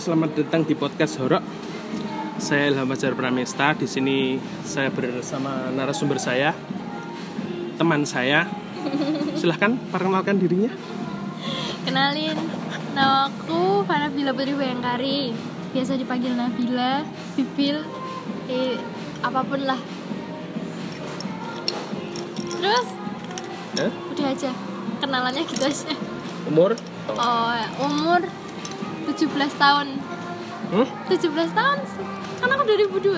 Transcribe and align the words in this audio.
selamat 0.00 0.32
datang 0.32 0.64
di 0.64 0.72
podcast 0.72 1.20
Horok. 1.20 1.44
Saya 2.40 2.72
Ilham 2.72 2.88
Fajar 2.88 3.12
Pramesta. 3.12 3.76
Di 3.76 3.84
sini 3.84 4.40
saya 4.64 4.88
bersama 4.88 5.68
narasumber 5.68 6.16
saya, 6.16 6.56
teman 7.76 8.08
saya. 8.08 8.48
Silahkan 9.36 9.76
perkenalkan 9.92 10.40
dirinya. 10.40 10.72
Kenalin, 11.84 12.32
nama 12.96 13.28
aku 13.28 13.84
Fanabila 13.84 14.32
Putri 14.32 14.56
Bayangkari 14.56 15.36
Biasa 15.76 15.96
dipanggil 16.00 16.32
Nabila, 16.32 17.04
Bibil, 17.36 17.84
eh, 18.52 18.76
apa 19.24 19.40
pun 19.44 19.64
lah 19.64 19.80
Terus, 22.52 22.88
Eh, 23.80 23.92
udah 24.12 24.26
aja, 24.28 24.52
kenalannya 25.00 25.44
gitu 25.48 25.64
aja 25.64 25.92
umur? 26.48 26.76
Oh, 27.16 27.52
umur 27.84 28.20
17 29.06 29.28
tahun 29.56 29.86
Hmm? 30.70 30.86
17 31.06 31.26
tahun 31.50 31.78
kan 32.38 32.48
aku 32.48 32.62
2002 32.62 33.10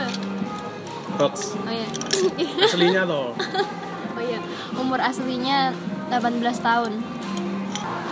Hoax. 1.12 1.52
Oh 1.54 1.68
iya, 1.68 1.84
Aslinya 2.64 3.04
toh. 3.04 3.36
oh 4.16 4.22
iya, 4.22 4.40
umur 4.74 4.96
aslinya 4.98 5.76
18 6.08 6.40
tahun 6.58 6.92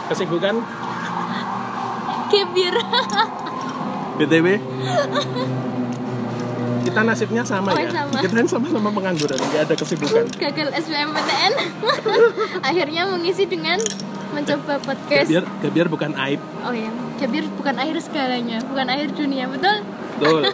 Kesibukan? 0.08 0.60
Kebir 2.28 2.74
BTW? 4.20 4.46
Kita 6.80 7.00
nasibnya 7.00 7.42
sama 7.42 7.70
Oh, 7.70 7.78
ya. 7.78 7.88
sama. 7.90 8.18
Kita 8.18 8.44
sama-sama 8.44 8.88
pengangguran, 8.90 9.38
nggak 9.38 9.62
ada 9.64 9.74
kesibukan. 9.74 10.24
gagal 10.36 10.68
SBMPTN 10.76 11.52
akhirnya 12.60 13.02
mengisi 13.06 13.44
dengan 13.44 13.80
mencoba 14.30 14.78
podcast 14.78 15.26
Gabiar, 15.26 15.44
gabiar 15.60 15.86
bukan 15.88 16.12
aib. 16.18 16.40
oh 16.60 16.70
ya 16.70 16.90
Gabir 17.20 17.44
bukan 17.52 17.76
air 17.76 17.96
segalanya 18.00 18.58
bukan 18.64 18.86
air 18.88 19.08
dunia 19.12 19.44
betul 19.46 19.84
Betul. 20.16 20.42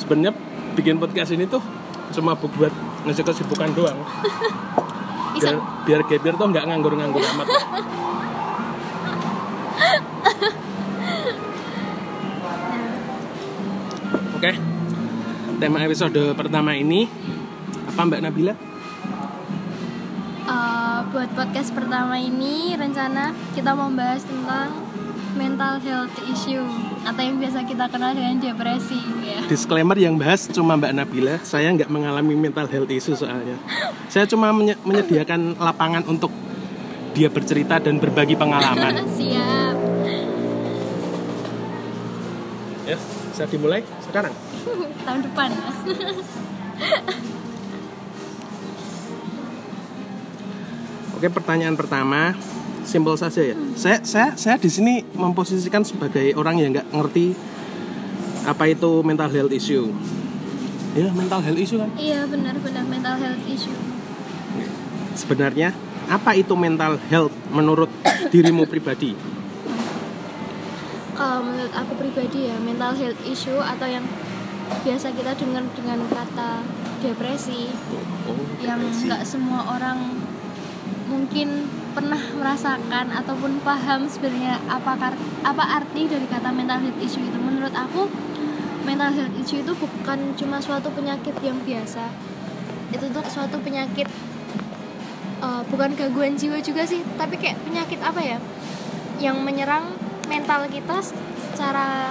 Sebenarnya 0.00 0.32
bikin 0.76 0.96
podcast 0.96 1.32
ini 1.32 1.44
tuh 1.44 1.60
cuma 2.12 2.36
bu- 2.36 2.52
buat 2.52 2.72
ngecek 3.04 3.24
kesibukan 3.24 3.72
doang. 3.72 3.96
Biar, 5.34 5.56
biar 5.82 6.00
Gabiar 6.04 6.34
tuh 6.36 6.46
nggak 6.46 6.64
nganggur-nganggur 6.68 7.20
amat. 7.20 7.48
Oke. 14.36 14.52
Tema 15.56 15.78
episode 15.80 16.34
pertama 16.34 16.74
ini 16.74 17.06
apa 17.88 18.00
Mbak 18.04 18.20
Nabila? 18.20 18.54
Buat 21.10 21.30
podcast 21.32 21.70
pertama 21.70 22.16
ini 22.16 22.72
rencana 22.74 23.32
kita 23.52 23.72
mau 23.72 23.88
bahas 23.88 24.22
tentang 24.22 24.72
mental 25.34 25.80
health 25.80 26.14
issue 26.24 26.62
atau 27.02 27.20
yang 27.20 27.36
biasa 27.36 27.66
kita 27.66 27.90
kenal 27.90 28.14
dengan 28.14 28.38
depresi 28.38 28.96
ya 29.20 29.42
Disclaimer 29.44 29.98
yang 29.98 30.14
bahas 30.14 30.46
cuma 30.46 30.78
Mbak 30.78 30.92
Nabila. 30.94 31.36
Saya 31.42 31.68
nggak 31.70 31.90
mengalami 31.90 32.34
mental 32.34 32.66
health 32.66 32.88
issue 32.88 33.12
soalnya. 33.12 33.58
Saya 34.06 34.24
cuma 34.24 34.54
menye- 34.54 34.78
menyediakan 34.80 35.58
lapangan 35.58 36.06
untuk 36.06 36.30
dia 37.12 37.26
bercerita 37.28 37.78
dan 37.78 37.98
berbagi 37.98 38.34
pengalaman. 38.34 39.02
siap 39.18 39.76
Ya, 42.84 43.00
bisa 43.32 43.44
dimulai 43.48 43.80
sekarang. 44.02 44.32
tahun 45.04 45.20
depan 45.22 45.48
mas 45.52 45.78
Oke, 51.24 51.40
pertanyaan 51.40 51.72
pertama 51.72 52.36
simpel 52.84 53.16
saja 53.16 53.40
ya. 53.40 53.56
Saya 53.80 54.04
saya 54.04 54.36
saya 54.36 54.60
di 54.60 54.68
sini 54.68 55.00
memposisikan 55.16 55.80
sebagai 55.80 56.36
orang 56.36 56.60
yang 56.60 56.68
nggak 56.76 56.84
ngerti 56.92 57.32
apa 58.44 58.68
itu 58.68 59.00
mental 59.00 59.32
health 59.32 59.48
issue. 59.48 59.88
Ya, 60.92 61.08
mental 61.16 61.40
health 61.40 61.56
issue 61.56 61.80
kan. 61.80 61.88
iya 61.96 62.28
benar-benar 62.28 62.84
mental 62.84 63.16
health 63.16 63.40
issue 63.48 63.72
Sebenarnya 65.16 65.72
apa 66.12 66.36
itu 66.36 66.52
mental 66.60 67.00
health 67.08 67.32
menurut 67.48 67.88
dirimu 68.28 68.68
pribadi? 68.68 69.16
kalau 71.16 71.40
menurut 71.40 71.72
aku 71.72 71.96
pribadi 71.96 72.52
ya 72.52 72.60
mental 72.60 72.92
health 72.92 73.24
issue 73.24 73.64
atau 73.64 73.88
yang 73.88 74.04
biasa 74.84 75.08
kita 75.16 75.32
dengar 75.40 75.64
dengan 75.72 76.04
kata 76.04 76.60
depresi 77.00 77.72
Oh, 78.24 78.36
yang 78.60 78.80
nggak 78.80 79.24
semua 79.24 79.64
orang 79.72 80.23
mungkin 81.14 81.70
pernah 81.94 82.18
merasakan 82.18 83.14
ataupun 83.14 83.62
paham 83.62 84.10
sebenarnya 84.10 84.58
apa 84.66 85.14
apa 85.46 85.64
arti 85.78 86.10
dari 86.10 86.26
kata 86.26 86.50
mental 86.50 86.82
health 86.82 86.98
issue 86.98 87.22
itu. 87.22 87.38
Menurut 87.38 87.70
aku 87.70 88.10
mental 88.82 89.14
health 89.14 89.36
issue 89.38 89.62
itu 89.62 89.72
bukan 89.78 90.34
cuma 90.34 90.58
suatu 90.58 90.90
penyakit 90.90 91.38
yang 91.46 91.62
biasa. 91.62 92.10
Itu 92.90 93.06
tuh 93.14 93.22
suatu 93.30 93.62
penyakit 93.62 94.10
eh, 95.38 95.62
bukan 95.70 95.94
gangguan 95.94 96.34
jiwa 96.34 96.58
juga 96.58 96.82
sih 96.82 97.06
tapi 97.14 97.38
kayak 97.38 97.62
penyakit 97.62 98.02
apa 98.02 98.20
ya 98.20 98.38
yang 99.22 99.38
menyerang 99.46 99.94
mental 100.26 100.66
kita 100.66 100.98
secara 100.98 102.10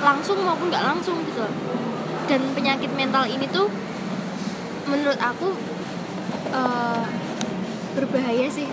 langsung 0.00 0.40
maupun 0.40 0.72
nggak 0.72 0.82
langsung 0.82 1.20
gitu 1.28 1.46
dan 2.26 2.40
penyakit 2.56 2.88
mental 2.96 3.28
ini 3.28 3.44
tuh 3.50 3.68
menurut 4.88 5.18
aku 5.20 5.52
eh, 6.50 7.04
berbahaya 7.92 8.48
sih 8.48 8.66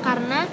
karena 0.00 0.46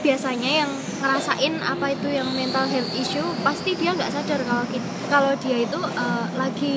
biasanya 0.00 0.50
yang 0.62 0.70
ngerasain 0.96 1.54
apa 1.58 1.86
itu 1.90 2.08
yang 2.08 2.28
mental 2.30 2.62
health 2.64 2.92
issue 2.94 3.26
pasti 3.42 3.74
dia 3.74 3.90
nggak 3.90 4.06
sadar 4.08 4.38
kalau 4.42 4.64
ki- 4.66 4.90
kalau 5.08 5.32
dia 5.38 5.56
itu 5.60 5.80
eh, 5.82 6.26
lagi 6.34 6.76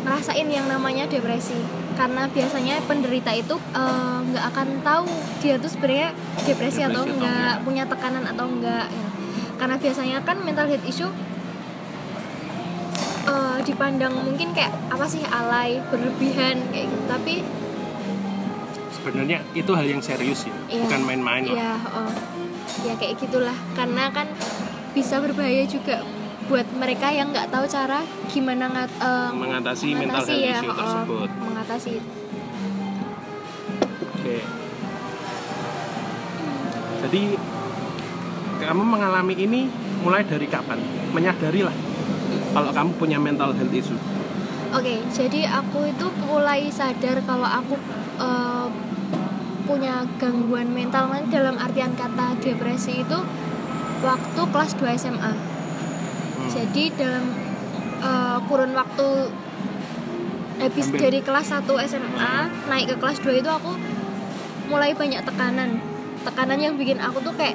ngerasain 0.00 0.48
yang 0.48 0.64
namanya 0.64 1.04
depresi 1.04 1.60
karena 1.94 2.24
biasanya 2.26 2.80
penderita 2.84 3.30
itu 3.30 3.56
eh, 3.76 4.18
nggak 4.26 4.44
akan 4.48 4.68
tahu 4.80 5.04
dia 5.38 5.60
tuh 5.60 5.68
sebenarnya 5.68 6.10
depresi, 6.42 6.80
atau 6.80 6.88
Depresi 6.88 6.88
atau 6.88 7.02
enggak 7.04 7.36
enggak. 7.36 7.64
punya 7.68 7.84
tekanan 7.84 8.24
atau 8.24 8.46
enggak 8.48 8.86
ya. 8.88 9.08
karena 9.60 9.76
biasanya 9.76 10.18
kan 10.24 10.36
mental 10.40 10.66
health 10.66 10.86
issue 10.88 11.12
eh, 13.28 13.58
dipandang 13.62 14.14
mungkin 14.16 14.56
kayak 14.56 14.72
apa 14.88 15.04
sih 15.04 15.20
alay 15.26 15.78
berlebihan 15.92 16.56
kayak 16.72 16.88
gitu 16.88 17.04
tapi 17.06 17.34
Sebenarnya 19.00 19.40
itu 19.56 19.72
hal 19.72 19.86
yang 19.88 20.02
serius 20.04 20.44
ya, 20.44 20.52
Iya. 20.68 20.84
bukan 20.84 21.00
main-main 21.02 21.42
lah. 21.48 21.56
ya 21.56 21.72
oh, 21.96 22.12
ya 22.84 22.92
kayak 23.00 23.16
gitulah 23.16 23.56
karena 23.72 24.12
kan 24.12 24.28
bisa 24.92 25.16
berbahaya 25.18 25.64
juga 25.64 26.04
buat 26.46 26.66
mereka 26.76 27.08
yang 27.08 27.30
nggak 27.30 27.48
tahu 27.48 27.64
cara 27.64 28.02
gimana 28.28 28.68
ngat, 28.68 28.90
eh, 28.98 29.30
Mengatasi 29.32 29.86
mental 29.94 30.20
mengatasi 30.20 30.32
health 30.34 30.44
ya, 30.44 30.56
issue 30.58 30.68
oh, 30.68 30.76
tersebut. 30.76 31.28
mengatasi 31.40 31.94
Oke. 34.10 34.36
Jadi 37.00 37.22
kamu 38.60 38.82
mengalami 38.84 39.34
ini 39.34 39.60
mulai 40.04 40.20
dari 40.22 40.44
kapan? 40.44 40.76
Menyadari 41.10 41.64
lah 41.64 41.72
kalau 42.52 42.70
kamu 42.70 42.90
punya 43.00 43.16
mental 43.16 43.56
health 43.56 43.72
issue. 43.72 43.96
Oke, 44.70 45.02
jadi 45.10 45.50
aku 45.50 45.88
itu 45.88 46.06
mulai 46.28 46.68
sadar 46.68 47.18
kalau 47.24 47.48
aku 47.48 47.74
eh, 48.20 48.68
punya 49.70 50.02
gangguan 50.18 50.74
mental 50.74 51.06
kan 51.14 51.22
dalam 51.30 51.54
artian 51.54 51.94
kata 51.94 52.42
depresi 52.42 53.06
itu 53.06 53.18
waktu 54.02 54.42
kelas 54.50 54.74
2 54.74 54.98
SMA. 54.98 55.30
Hmm. 55.30 56.50
Jadi 56.50 56.90
dalam 56.98 57.24
eh, 58.02 58.38
kurun 58.50 58.74
waktu 58.74 59.30
habis 60.58 60.90
Ambil. 60.90 60.98
dari 60.98 61.18
kelas 61.22 61.46
1 61.54 61.70
SMA 61.86 62.34
naik 62.66 62.86
ke 62.90 62.96
kelas 62.98 63.22
2 63.22 63.38
itu 63.38 63.50
aku 63.50 63.78
mulai 64.66 64.90
banyak 64.90 65.22
tekanan. 65.22 65.78
Tekanan 66.26 66.58
yang 66.58 66.74
bikin 66.74 66.98
aku 66.98 67.22
tuh 67.22 67.32
kayak 67.38 67.54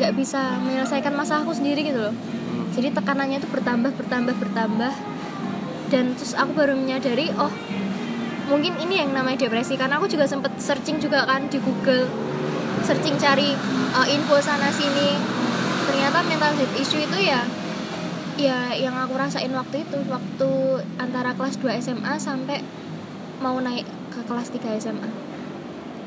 nggak 0.00 0.12
bisa 0.18 0.58
menyelesaikan 0.64 1.14
masalah 1.14 1.46
aku 1.46 1.54
sendiri 1.54 1.86
gitu 1.86 2.02
loh 2.02 2.14
Hmm. 2.54 2.70
jadi 2.70 2.94
tekanannya 2.94 3.42
itu 3.42 3.50
bertambah 3.50 3.90
bertambah 3.98 4.34
bertambah 4.38 4.92
dan 5.90 6.04
terus 6.14 6.38
aku 6.38 6.54
baru 6.54 6.78
menyadari 6.78 7.30
oh 7.34 7.50
mungkin 8.48 8.76
ini 8.80 9.00
yang 9.00 9.10
namanya 9.16 9.48
depresi 9.48 9.74
karena 9.74 9.96
aku 9.96 10.08
juga 10.10 10.28
sempet 10.28 10.52
searching 10.60 11.00
juga 11.00 11.24
kan 11.24 11.48
di 11.48 11.56
Google 11.60 12.08
searching 12.84 13.16
cari 13.16 13.56
uh, 13.96 14.06
info 14.08 14.36
sana 14.44 14.68
sini. 14.68 15.16
Ternyata 15.88 16.24
mental 16.28 16.52
health 16.56 16.74
issue 16.76 17.00
itu 17.00 17.18
ya 17.24 17.44
ya 18.34 18.74
yang 18.74 18.98
aku 18.98 19.14
rasain 19.14 19.52
waktu 19.54 19.86
itu 19.86 19.98
waktu 20.10 20.50
antara 20.98 21.32
kelas 21.38 21.54
2 21.62 21.78
SMA 21.78 22.18
sampai 22.18 22.60
mau 23.38 23.56
naik 23.62 23.86
ke 24.10 24.20
kelas 24.26 24.50
3 24.50 24.82
SMA 24.82 25.10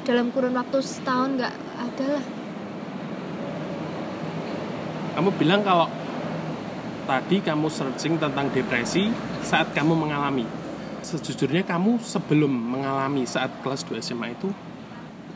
dalam 0.03 0.31
kurun 0.31 0.55
waktu 0.55 0.77
setahun 0.83 1.39
nggak 1.39 1.53
ada 1.55 2.05
lah. 2.19 2.25
Kamu 5.17 5.29
bilang 5.39 5.65
kalau 5.65 5.87
tadi 7.09 7.41
kamu 7.41 7.67
searching 7.71 8.19
tentang 8.21 8.51
depresi 8.53 9.09
saat 9.41 9.71
kamu 9.73 9.97
mengalami. 9.97 10.66
Sejujurnya 11.07 11.63
kamu 11.63 12.03
sebelum 12.03 12.51
mengalami 12.51 13.23
saat 13.23 13.47
kelas 13.63 13.87
2 13.87 14.03
SMA 14.03 14.35
itu 14.35 14.51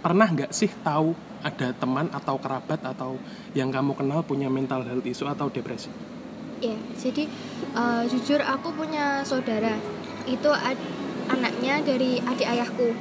pernah 0.03 0.27
nggak 0.27 0.51
sih 0.51 0.67
tahu 0.83 1.15
ada 1.39 1.71
teman 1.71 2.11
atau 2.11 2.35
kerabat 2.35 2.83
atau 2.83 3.15
yang 3.55 3.71
kamu 3.71 3.95
kenal 3.95 4.19
punya 4.19 4.51
mental 4.51 4.83
health 4.83 5.07
issue 5.07 5.31
atau 5.31 5.47
depresi? 5.47 5.87
Ya, 6.59 6.75
jadi 6.99 7.23
uh, 7.71 8.03
jujur 8.03 8.43
aku 8.43 8.75
punya 8.75 9.23
saudara. 9.23 9.79
Itu 10.27 10.51
ad- 10.51 10.91
anaknya 11.31 11.79
dari 11.87 12.19
adik 12.19 12.47
ayahku. 12.51 12.91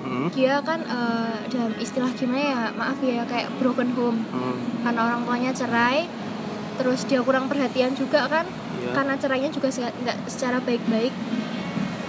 Hmm. 0.00 0.32
Dia 0.32 0.64
kan 0.64 0.80
uh, 0.80 1.44
dalam 1.52 1.76
istilah 1.76 2.08
gimana 2.16 2.40
ya, 2.40 2.60
maaf 2.72 2.98
ya 3.04 3.28
kayak 3.28 3.52
broken 3.60 3.92
home. 3.92 4.24
Hmm. 4.32 4.56
Karena 4.80 5.00
orang 5.12 5.20
tuanya 5.28 5.52
cerai, 5.52 6.08
terus 6.80 7.04
dia 7.04 7.20
kurang 7.20 7.52
perhatian 7.52 7.92
juga 7.92 8.24
kan. 8.32 8.48
Iya. 8.80 8.96
Karena 8.96 9.14
cerainya 9.20 9.50
juga 9.52 9.68
nggak 9.76 10.24
secara 10.24 10.56
baik-baik. 10.64 11.12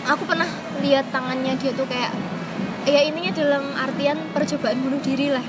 Aku 0.08 0.24
pernah 0.24 0.48
lihat 0.80 1.12
tangannya 1.12 1.60
dia 1.60 1.76
tuh 1.76 1.84
kayak 1.84 2.16
ya 2.88 3.04
ininya 3.04 3.36
dalam 3.36 3.76
artian 3.76 4.16
percobaan 4.32 4.80
bunuh 4.80 5.04
diri 5.04 5.28
lah. 5.36 5.44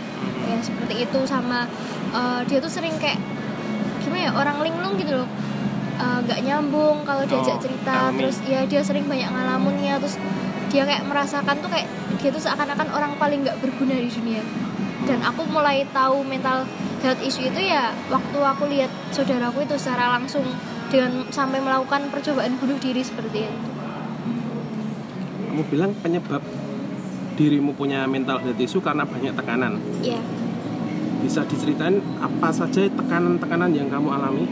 Ya 0.50 0.58
seperti 0.58 1.06
itu 1.06 1.20
sama 1.30 1.70
uh, 2.10 2.42
dia 2.42 2.58
tuh 2.58 2.66
sering 2.66 2.98
kayak 2.98 3.22
gimana 4.02 4.22
ya 4.26 4.30
orang 4.34 4.58
linglung 4.66 4.98
gitu 4.98 5.22
loh. 5.22 5.28
Uh, 5.98 6.18
nggak 6.26 6.42
nyambung 6.42 7.02
kalau 7.06 7.22
diajak 7.26 7.58
Oh, 7.58 7.62
cerita. 7.62 8.10
Kami. 8.10 8.18
terus 8.22 8.36
ya 8.46 8.66
dia 8.66 8.82
sering 8.82 9.06
banyak 9.06 9.30
ngalamunnya. 9.30 10.02
Terus 10.02 10.18
dia 10.74 10.82
kayak 10.82 11.06
merasakan 11.06 11.62
tuh 11.62 11.70
kayak 11.70 11.86
dia 12.18 12.30
tuh 12.34 12.42
seakan-akan 12.42 12.88
orang 12.90 13.12
paling 13.14 13.46
nggak 13.46 13.62
berguna 13.62 13.94
di 13.94 14.10
dunia. 14.10 14.42
Dan 15.06 15.22
aku 15.22 15.46
mulai 15.46 15.86
tahu 15.94 16.26
mental 16.26 16.66
health 17.06 17.22
issue 17.22 17.46
itu 17.46 17.70
ya 17.70 17.94
waktu 18.10 18.38
aku 18.42 18.66
lihat 18.66 18.90
saudaraku 19.14 19.62
itu 19.62 19.78
secara 19.78 20.18
langsung 20.18 20.42
dengan 20.90 21.30
sampai 21.30 21.62
melakukan 21.62 22.10
percobaan 22.10 22.58
bunuh 22.58 22.74
diri 22.82 23.06
seperti 23.06 23.46
itu 23.46 23.77
Kamu 25.58 25.74
bilang 25.74 25.90
penyebab 25.90 26.38
dirimu 27.34 27.74
punya 27.74 28.06
mental 28.06 28.38
health 28.38 28.62
issue 28.62 28.78
karena 28.78 29.02
banyak 29.02 29.34
tekanan. 29.34 29.82
ya 30.06 30.22
Bisa 31.18 31.42
diceritain 31.50 31.98
apa 32.22 32.54
saja 32.54 32.86
tekanan-tekanan 32.86 33.74
yang 33.74 33.90
kamu 33.90 34.06
alami? 34.06 34.46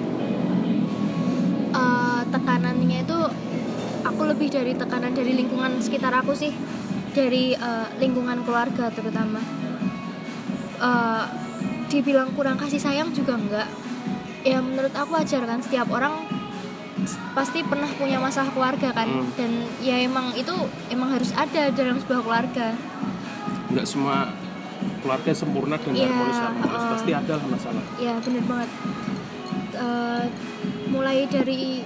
eh, 1.71 2.21
tekanannya 2.27 3.07
itu 3.07 3.19
aku 4.03 4.23
lebih 4.35 4.51
dari 4.51 4.75
tekanan 4.75 5.15
dari 5.15 5.31
lingkungan 5.39 5.79
sekitar 5.79 6.11
aku 6.11 6.35
sih 6.35 6.51
dari 7.15 7.55
eh, 7.55 7.87
lingkungan 8.03 8.43
keluarga 8.43 8.91
terutama 8.91 9.39
Eh, 10.83 11.25
dibilang 11.87 12.35
kurang 12.35 12.59
kasih 12.59 12.83
sayang 12.83 13.15
juga 13.15 13.39
enggak 13.39 13.71
ya 14.43 14.59
menurut 14.59 14.91
aku 14.91 15.23
wajar 15.23 15.47
kan 15.47 15.63
setiap 15.63 15.87
orang 15.87 16.27
pasti 17.33 17.63
pernah 17.63 17.89
punya 17.91 18.19
masalah 18.19 18.51
keluarga 18.51 18.91
kan 18.93 19.07
Hmm. 19.07 19.31
dan 19.35 19.51
ya 19.81 19.97
emang 20.01 20.35
itu 20.35 20.53
emang 20.89 21.11
harus 21.11 21.31
ada 21.33 21.71
dalam 21.71 21.97
sebuah 21.97 22.21
keluarga 22.21 22.75
Nggak 23.69 23.87
semua 23.87 24.31
keluarga 25.01 25.31
sempurna 25.33 25.77
dan 25.77 25.93
Iya, 25.93 26.07
harmonis 26.07 26.39
harmonis 26.39 26.77
uh. 26.79 26.91
pasti 26.93 27.11
ada 27.13 27.33
lah 27.35 27.47
masalah. 27.49 27.83
ya 27.97 28.15
bener 28.19 28.43
banget 28.45 28.71
Eh, 29.77 30.25
mulai 30.89 31.29
dari 31.29 31.85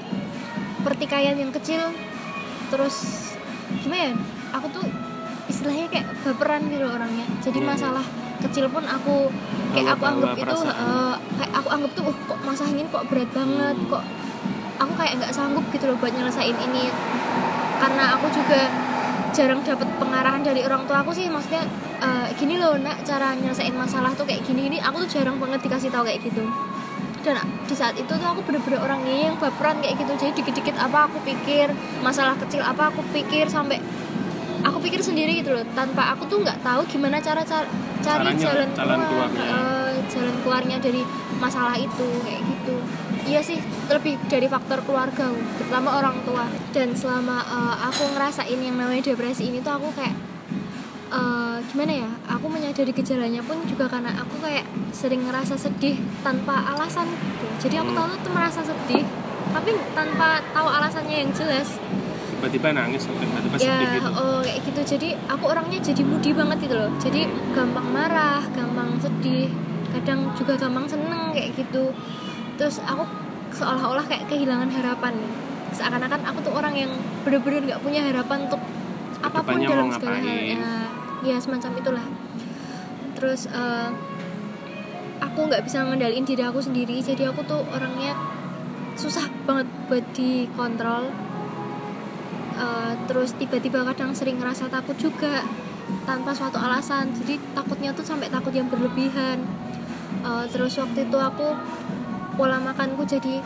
pertikaian 0.81 1.35
yang 1.35 1.51
kecil 1.51 1.91
terus 2.69 2.97
gimana 3.77 4.01
ya 4.01 4.13
aku 4.53 4.67
tuh 4.71 4.87
istilahnya 5.45 5.91
kayak 5.91 6.07
baperan 6.23 6.71
gitu 6.71 6.87
orangnya 6.87 7.27
jadi 7.41 7.59
iya. 7.59 7.67
masalah 7.67 8.05
kecil 8.41 8.71
pun 8.71 8.87
aku 8.87 9.27
kayak 9.75 9.99
aku 9.99 10.05
anggap 10.07 10.39
itu 10.39 10.59
eh, 10.63 11.15
kayak 11.37 11.53
aku 11.53 11.69
anggap 11.69 11.91
tuh 11.93 12.05
"Uh, 12.05 12.15
kok 12.25 12.39
masalah 12.41 12.71
ini 12.71 12.87
kok 12.87 13.05
berat 13.05 13.31
banget 13.31 13.75
Hmm. 13.77 13.91
kok 13.91 14.05
aku 14.81 14.93
kayak 14.97 15.21
nggak 15.21 15.33
sanggup 15.37 15.63
gitu 15.71 15.85
loh 15.87 15.97
buat 16.01 16.11
nyelesain 16.11 16.57
ini. 16.57 16.89
Karena 17.81 18.17
aku 18.17 18.27
juga 18.33 18.67
jarang 19.31 19.63
dapat 19.63 19.87
pengarahan 20.01 20.43
dari 20.43 20.67
orang 20.67 20.83
tua 20.91 21.07
aku 21.07 21.15
sih 21.15 21.31
maksudnya 21.31 21.63
eh, 22.03 22.29
gini 22.35 22.59
loh 22.59 22.75
nak 22.81 23.07
cara 23.07 23.37
nyelesain 23.39 23.71
masalah 23.77 24.11
tuh 24.19 24.27
kayak 24.27 24.43
gini 24.43 24.67
gini 24.67 24.79
aku 24.83 25.07
tuh 25.07 25.21
jarang 25.21 25.39
banget 25.39 25.61
dikasih 25.63 25.93
tahu 25.93 26.09
kayak 26.09 26.25
gitu. 26.25 26.45
Dan 27.21 27.37
di 27.69 27.77
saat 27.77 27.95
itu 28.01 28.09
tuh 28.09 28.25
aku 28.25 28.41
bener-bener 28.49 28.81
orangnya 28.81 29.29
yang 29.29 29.37
baperan 29.37 29.77
kayak 29.85 30.01
gitu. 30.01 30.13
Jadi 30.17 30.33
dikit-dikit 30.41 30.77
apa 30.81 31.07
aku 31.13 31.21
pikir 31.23 31.69
masalah 32.01 32.33
kecil 32.41 32.65
apa 32.65 32.89
aku 32.89 33.05
pikir 33.13 33.45
sampai 33.45 33.77
aku 34.65 34.81
pikir 34.81 35.05
sendiri 35.05 35.45
gitu 35.45 35.53
loh. 35.53 35.65
Tanpa 35.77 36.17
aku 36.17 36.25
tuh 36.27 36.41
nggak 36.41 36.65
tahu 36.65 36.81
gimana 36.89 37.21
cara 37.21 37.45
cara 37.45 37.69
cari 38.01 38.33
Caranya, 38.33 38.41
jalan 38.41 38.69
jalan 38.73 38.99
keluar 39.05 39.29
keluarnya. 39.29 39.53
eh, 39.53 39.93
jalan 40.09 40.35
keluarnya 40.41 40.77
dari 40.81 41.03
masalah 41.37 41.77
itu 41.77 42.09
kayak 42.25 42.41
gitu 42.49 42.77
iya 43.31 43.41
sih 43.41 43.59
lebih 43.87 44.19
dari 44.27 44.47
faktor 44.47 44.83
keluarga 44.83 45.31
terutama 45.57 45.89
orang 45.97 46.19
tua. 46.27 46.45
Dan 46.71 46.93
selama 46.93 47.39
eh, 47.41 47.75
aku 47.87 48.03
ngerasain 48.11 48.59
yang 48.59 48.75
namanya 48.75 49.03
depresi 49.07 49.47
ini 49.47 49.63
tuh 49.63 49.79
aku 49.79 49.89
kayak 49.95 50.15
eh, 51.11 51.57
gimana 51.71 51.93
ya 51.97 52.11
aku 52.27 52.47
menyadari 52.47 52.91
gejalanya 52.91 53.43
pun 53.43 53.63
juga 53.65 53.87
karena 53.87 54.11
aku 54.19 54.43
kayak 54.43 54.67
sering 54.91 55.23
ngerasa 55.23 55.55
sedih 55.55 55.95
tanpa 56.21 56.75
alasan 56.75 57.07
gitu. 57.07 57.47
Jadi 57.63 57.75
aku 57.79 57.91
Hmm. 57.91 57.99
tahu 57.99 58.07
tuh 58.21 58.33
merasa 58.35 58.61
sedih 58.63 59.05
tapi 59.51 59.71
tanpa 59.95 60.43
tahu 60.51 60.69
alasannya 60.69 61.17
yang 61.27 61.31
jelas. 61.31 61.79
Tiba-tiba 62.39 62.73
nangis 62.73 63.05
tiba-tiba 63.05 63.57
ya 63.59 63.77
sedih 63.77 63.89
gitu. 63.95 64.11
oh 64.17 64.39
kayak 64.41 64.61
gitu. 64.65 64.81
Jadi 64.97 65.09
aku 65.29 65.45
orangnya 65.47 65.79
jadi 65.79 66.03
moody 66.03 66.31
banget 66.33 66.59
gitu 66.67 66.75
loh. 66.75 66.91
Jadi 66.99 67.21
gampang 67.53 67.87
marah 67.91 68.43
gampang 68.51 68.97
sedih 68.99 69.51
kadang 69.91 70.31
juga 70.39 70.55
gampang 70.55 70.87
seneng 70.87 71.35
kayak 71.35 71.51
gitu 71.59 71.91
terus 72.61 72.77
aku 72.85 73.09
seolah-olah 73.57 74.05
kayak 74.05 74.29
kehilangan 74.29 74.69
harapan. 74.69 75.17
Seakan-akan 75.73 76.21
aku 76.29 76.39
tuh 76.45 76.53
orang 76.53 76.77
yang 76.77 76.93
bener-bener 77.25 77.73
nggak 77.73 77.81
punya 77.81 78.05
harapan 78.05 78.45
untuk 78.45 78.61
apa 79.25 79.41
pun 79.41 79.65
dalam 79.65 79.89
segala 79.89 80.21
hal. 80.21 80.37
ya, 80.45 80.77
ya 81.25 81.37
semacam 81.41 81.73
itulah. 81.81 82.07
Terus 83.17 83.49
eh, 83.49 83.89
aku 85.25 85.39
nggak 85.49 85.65
bisa 85.65 85.89
ngendaliin 85.89 86.29
diri 86.29 86.45
aku 86.45 86.61
sendiri. 86.61 87.01
Jadi 87.01 87.25
aku 87.25 87.41
tuh 87.49 87.65
orangnya 87.73 88.13
susah 89.01 89.25
banget 89.49 89.65
buat 89.89 90.05
dikontrol. 90.13 91.09
Eh, 92.61 92.93
terus 93.09 93.33
tiba-tiba 93.41 93.89
kadang 93.89 94.13
sering 94.13 94.37
ngerasa 94.37 94.69
takut 94.69 95.01
juga 95.01 95.49
tanpa 96.05 96.37
suatu 96.37 96.61
alasan. 96.61 97.09
Jadi 97.25 97.41
takutnya 97.57 97.97
tuh 97.97 98.05
sampai 98.05 98.29
takut 98.29 98.53
yang 98.53 98.69
berlebihan. 98.69 99.41
Eh, 100.21 100.45
terus 100.53 100.77
waktu 100.77 101.09
itu 101.09 101.17
aku 101.17 101.57
pola 102.41 102.57
makanku 102.57 103.05
jadi 103.05 103.45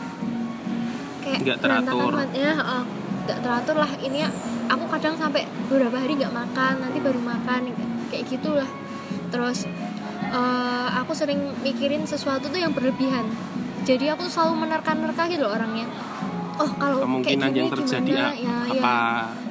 kayak 1.19 1.39
Nggak 1.43 1.57
teratur. 1.59 2.11
ya 2.31 2.55
nggak 3.25 3.39
teratur 3.43 3.75
lah. 3.75 3.91
Ini 3.99 4.17
ya, 4.23 4.29
aku 4.71 4.85
kadang 4.87 5.19
sampai 5.19 5.43
beberapa 5.67 5.99
hari 5.99 6.15
nggak 6.15 6.31
makan 6.31 6.73
nanti 6.79 6.97
baru 7.03 7.19
makan 7.19 7.75
kayak 8.07 8.23
gitulah. 8.31 8.69
Terus 9.33 9.67
eh, 10.31 10.87
aku 10.95 11.11
sering 11.11 11.51
mikirin 11.59 12.07
sesuatu 12.07 12.47
tuh 12.47 12.59
yang 12.61 12.71
berlebihan. 12.71 13.27
Jadi 13.83 14.07
aku 14.07 14.31
selalu 14.31 14.63
menerka-nerka 14.63 15.27
gitu 15.27 15.43
loh 15.43 15.51
orangnya. 15.59 15.91
Oh 16.55 16.71
kalau 16.79 17.03
kayak 17.19 17.51
gini 17.51 17.67
yang 17.67 17.73
terjadi 17.73 17.99
gimana 18.15 18.31
a- 18.31 18.39
ya, 18.39 18.55
ya. 18.71 18.79
apa? 18.79 18.95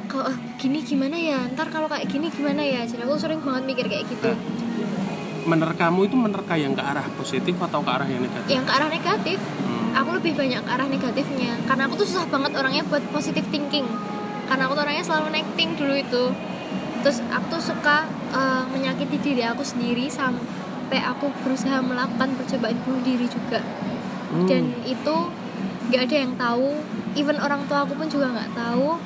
kalau 0.09 0.31
ah, 0.31 0.37
gini 0.57 0.79
gimana 0.81 1.17
ya? 1.21 1.39
Ntar 1.53 1.69
kalau 1.69 1.91
kayak 1.91 2.09
gini 2.09 2.33
gimana 2.33 2.65
ya? 2.65 2.81
Jadi 2.89 3.05
aku 3.05 3.21
sering 3.21 3.45
banget 3.45 3.69
mikir 3.69 3.87
kayak 3.93 4.09
gitu 4.09 4.33
Menerkamu 5.45 6.09
itu 6.09 6.17
menerka 6.17 6.55
yang 6.57 6.73
ke 6.73 6.83
arah 6.83 7.05
positif 7.21 7.55
atau 7.61 7.81
ke 7.85 7.91
arah 7.93 8.09
yang 8.09 8.25
negatif? 8.25 8.49
yang 8.49 8.65
ke 8.65 8.73
arah 8.73 8.89
negatif. 8.89 9.39
Hmm. 9.41 9.93
aku 9.95 10.11
lebih 10.19 10.33
banyak 10.35 10.61
ke 10.65 10.71
arah 10.73 10.89
negatifnya. 10.91 11.53
Karena 11.69 11.87
aku 11.87 11.95
tuh 12.03 12.09
susah 12.09 12.27
banget 12.27 12.53
orangnya 12.59 12.83
buat 12.89 13.05
positive 13.15 13.47
thinking. 13.53 13.87
Karena 14.51 14.67
aku 14.67 14.75
tuh 14.75 14.83
orangnya 14.83 15.05
selalu 15.05 15.29
negating 15.31 15.71
dulu 15.79 15.95
itu. 15.95 16.25
Terus 17.05 17.19
aku 17.31 17.61
tuh 17.61 17.63
suka 17.63 18.09
eh, 18.35 18.65
menyakiti 18.73 19.17
diri 19.21 19.43
aku 19.45 19.63
sendiri 19.63 20.09
sampai 20.11 20.99
aku 21.05 21.31
berusaha 21.45 21.79
melakukan 21.85 22.35
percobaan 22.41 22.77
bunuh 22.83 23.03
diri 23.05 23.29
juga. 23.29 23.63
Hmm. 24.35 24.51
dan 24.51 24.67
itu 24.83 25.17
nggak 25.93 26.03
ada 26.11 26.17
yang 26.17 26.33
tahu. 26.35 26.71
Even 27.15 27.39
orang 27.39 27.63
tua 27.71 27.87
aku 27.87 27.95
pun 27.95 28.11
juga 28.11 28.35
nggak 28.35 28.51
tahu 28.59 28.99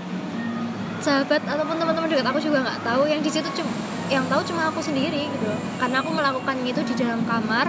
sahabat 1.00 1.43
ataupun 1.45 1.76
teman-teman 1.78 2.09
dekat 2.11 2.26
aku 2.26 2.40
juga 2.43 2.64
nggak 2.64 2.81
tahu. 2.83 3.02
Yang 3.07 3.21
di 3.25 3.31
situ 3.38 3.49
cuma 3.62 3.73
yang 4.09 4.25
tahu 4.26 4.40
cuma 4.49 4.73
aku 4.73 4.81
sendiri 4.81 5.28
gitu 5.28 5.45
loh. 5.45 5.61
karena 5.76 6.00
aku 6.00 6.11
melakukan 6.17 6.57
itu 6.64 6.81
di 6.81 6.95
dalam 6.97 7.21
kamar 7.28 7.69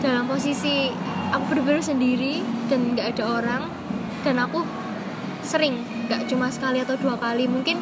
dalam 0.00 0.24
posisi 0.24 0.88
aku 1.28 1.52
bener-bener 1.52 1.84
sendiri 1.84 2.40
dan 2.68 2.94
nggak 2.94 3.18
ada 3.18 3.24
orang. 3.28 3.62
Dan 4.24 4.40
aku 4.40 4.64
sering 5.44 5.84
nggak 6.08 6.28
cuma 6.32 6.48
sekali 6.48 6.80
atau 6.80 6.96
dua 6.96 7.20
kali 7.20 7.44
mungkin 7.44 7.76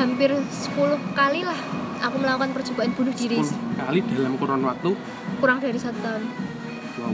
hampir 0.00 0.32
10 0.32 0.76
kali 1.12 1.44
lah 1.44 1.60
aku 2.00 2.16
melakukan 2.16 2.56
percobaan 2.56 2.92
bunuh 2.96 3.12
diri. 3.12 3.36
10 3.36 3.76
kali 3.76 3.98
dalam 4.08 4.32
kurun 4.40 4.64
waktu? 4.64 4.96
Kurang 5.40 5.60
dari 5.60 5.76
satu 5.76 5.98
tahun. 6.00 6.24
Wow. 7.00 7.12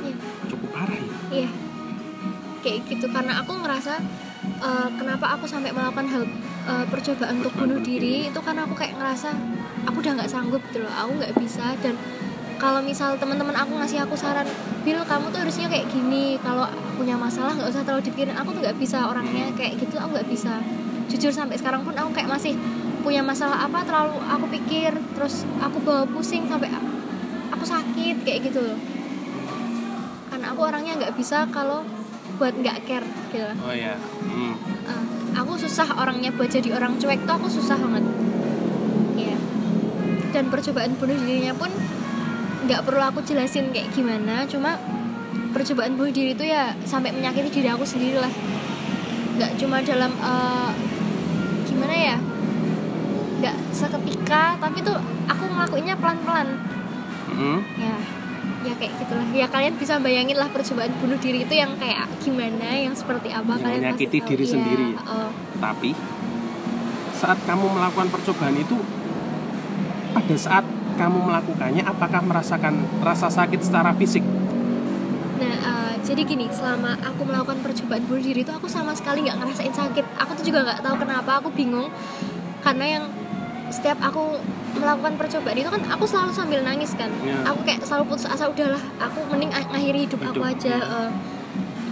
Iya. 0.00 0.14
cukup 0.48 0.68
parah 0.72 0.96
ya? 0.96 1.12
Iya, 1.30 1.48
kayak 2.64 2.78
gitu 2.88 3.06
karena 3.12 3.44
aku 3.44 3.52
ngerasa 3.60 4.00
eh, 4.58 4.88
kenapa 4.98 5.38
aku 5.38 5.46
sampai 5.46 5.70
melakukan 5.70 6.06
hal 6.10 6.22
eh, 6.66 6.84
percobaan 6.90 7.44
untuk 7.44 7.54
bunuh 7.54 7.78
diri 7.78 8.28
itu 8.28 8.40
karena 8.42 8.66
aku 8.66 8.74
kayak 8.74 8.98
ngerasa 8.98 9.30
aku 9.86 10.02
udah 10.02 10.12
nggak 10.20 10.30
sanggup 10.30 10.60
gitu 10.70 10.84
loh, 10.84 10.92
aku 10.92 11.10
nggak 11.22 11.34
bisa 11.40 11.72
dan 11.80 11.94
kalau 12.60 12.84
misal 12.84 13.16
teman-teman 13.16 13.56
aku 13.56 13.72
ngasih 13.80 14.04
aku 14.04 14.12
saran, 14.20 14.44
Bil 14.84 15.00
kamu 15.00 15.32
tuh 15.32 15.40
harusnya 15.40 15.64
kayak 15.72 15.88
gini, 15.88 16.36
kalau 16.44 16.68
punya 17.00 17.16
masalah 17.16 17.56
nggak 17.56 17.72
usah 17.72 17.80
terlalu 17.88 18.04
dipikirin, 18.04 18.36
aku 18.36 18.52
tuh 18.52 18.60
nggak 18.60 18.76
bisa 18.76 19.08
orangnya 19.08 19.48
kayak 19.56 19.80
gitu, 19.80 19.96
aku 19.96 20.20
nggak 20.20 20.28
bisa. 20.28 20.60
Jujur 21.08 21.32
sampai 21.32 21.56
sekarang 21.56 21.88
pun 21.88 21.96
aku 21.96 22.12
kayak 22.12 22.28
masih 22.28 22.52
punya 23.00 23.24
masalah 23.24 23.64
apa 23.64 23.80
terlalu 23.82 24.20
aku 24.28 24.46
pikir 24.60 24.92
terus 25.16 25.48
aku 25.58 25.80
bawa 25.80 26.04
pusing 26.04 26.44
sampai 26.46 26.68
aku 27.48 27.64
sakit 27.64 28.22
kayak 28.22 28.52
gitu 28.52 28.60
loh 28.60 28.78
karena 30.28 30.46
aku 30.52 30.60
orangnya 30.62 30.92
nggak 31.00 31.16
bisa 31.16 31.48
kalau 31.48 31.82
buat 32.40 32.56
nggak 32.56 32.88
care 32.88 33.04
gitu. 33.36 33.52
Oh 33.60 33.74
ya 33.76 34.00
hmm. 34.00 34.56
Uh, 34.88 35.04
aku 35.36 35.60
susah 35.60 35.92
orangnya 36.00 36.32
buat 36.32 36.48
jadi 36.48 36.72
orang 36.72 36.96
cuek 36.96 37.28
tuh 37.28 37.36
aku 37.36 37.52
susah 37.52 37.76
banget. 37.76 38.04
Ya 39.20 39.36
dan 40.32 40.48
percobaan 40.48 40.96
bunuh 40.96 41.20
dirinya 41.20 41.52
pun 41.52 41.68
nggak 42.64 42.80
perlu 42.88 43.04
aku 43.04 43.20
jelasin 43.20 43.68
kayak 43.76 43.92
gimana 43.92 44.48
cuma 44.48 44.80
percobaan 45.52 46.00
bunuh 46.00 46.08
diri 46.14 46.32
itu 46.32 46.48
ya 46.48 46.72
sampai 46.88 47.12
menyakiti 47.12 47.60
diri 47.60 47.68
aku 47.68 47.84
sendiri 47.84 48.16
lah. 48.16 48.32
Nggak 49.36 49.60
cuma 49.60 49.84
dalam 49.84 50.16
uh, 50.24 50.72
gimana 51.68 51.92
ya? 51.92 52.16
Nggak 53.44 53.56
seketika 53.76 54.56
tapi 54.56 54.80
tuh 54.80 54.96
aku 55.28 55.44
ngelakuinnya 55.44 55.94
pelan-pelan. 56.00 56.48
Hmm. 57.30 57.62
ya 57.78 57.94
ya 57.94 58.19
kayak 58.80 58.92
gitulah 58.96 59.26
ya 59.30 59.46
kalian 59.46 59.76
bisa 59.76 59.94
bayangin 59.96 60.34
lah 60.34 60.48
percobaan 60.48 60.88
bunuh 60.96 61.16
diri 61.16 61.44
itu 61.44 61.52
yang 61.52 61.76
kayak 61.76 62.08
gimana 62.18 62.64
yang 62.72 62.96
seperti 62.96 63.28
apa 63.28 63.52
Yang 63.52 63.62
kalian 63.62 63.80
menyakiti 63.84 64.18
tahu. 64.18 64.26
diri 64.26 64.42
Iya, 64.42 64.50
sendiri. 64.50 64.88
uh, 64.98 65.30
Tapi 65.58 65.90
saat 67.12 67.38
kamu 67.44 67.64
melakukan 67.70 68.08
percobaan 68.08 68.56
itu 68.56 68.80
pada 70.10 70.34
saat 70.34 70.64
kamu 70.96 71.18
melakukannya 71.22 71.82
apakah 71.82 72.20
merasakan 72.20 72.74
rasa 73.00 73.28
sakit 73.28 73.60
secara 73.60 73.92
fisik? 73.92 74.24
nah 75.36 75.56
uh, 75.62 75.94
jadi 76.00 76.20
gini 76.22 76.48
selama 76.48 76.96
aku 77.00 77.24
melakukan 77.24 77.60
percobaan 77.60 78.04
bunuh 78.04 78.20
diri 78.22 78.40
itu 78.40 78.50
aku 78.50 78.66
sama 78.66 78.92
sekali 78.92 79.24
nggak 79.24 79.36
ngerasain 79.38 79.72
sakit 79.72 80.04
aku 80.16 80.30
tuh 80.36 80.44
juga 80.46 80.64
nggak 80.64 80.80
tahu 80.80 80.96
kenapa 80.98 81.30
aku 81.38 81.48
bingung 81.50 81.88
karena 82.60 82.98
yang 82.98 83.04
setiap 83.68 83.96
aku 84.00 84.36
melakukan 84.76 85.18
percobaan. 85.18 85.56
Itu 85.58 85.70
kan 85.70 85.82
aku 85.88 86.04
selalu 86.06 86.30
sambil 86.34 86.60
nangis 86.62 86.94
kan. 86.94 87.10
Ya. 87.24 87.36
aku 87.48 87.60
kayak 87.66 87.82
selalu 87.82 88.14
putus 88.14 88.26
asa 88.30 88.46
udahlah 88.46 88.80
aku 89.02 89.24
mending 89.30 89.50
a- 89.50 89.66
ngakhiri 89.74 90.06
hidup, 90.06 90.20
aku 90.22 90.42
Hidup, 90.42 90.52
aja 90.54 90.74
uh, 90.84 91.10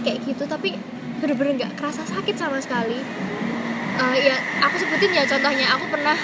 kayak 0.07 0.23
gitu. 0.23 0.43
Tapi 0.47 0.77
bener-bener 1.19 1.65
nggak 1.65 1.71
kerasa 1.75 2.05
sakit 2.07 2.35
sama 2.39 2.61
sekali. 2.63 2.99
Uh, 3.99 4.15
ya 4.15 4.39
aku 4.63 4.79
sebutin 4.79 5.11
ya 5.11 5.23
contohnya. 5.27 5.67
Aku 5.75 5.85
pernah 5.91 6.15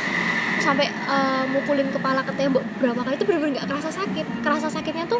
sampai 0.63 0.87
uh, 1.11 1.43
mukulin 1.51 1.91
kepala 1.91 2.23
ke 2.23 2.31
tembok 2.39 2.63
berapa 2.79 3.03
kali 3.03 3.15
itu 3.19 3.25
bener-bener 3.27 3.59
nggak 3.59 3.67
kerasa 3.67 3.89
sakit. 3.91 4.25
Kerasa 4.39 4.67
sakitnya 4.71 5.03
tuh 5.05 5.19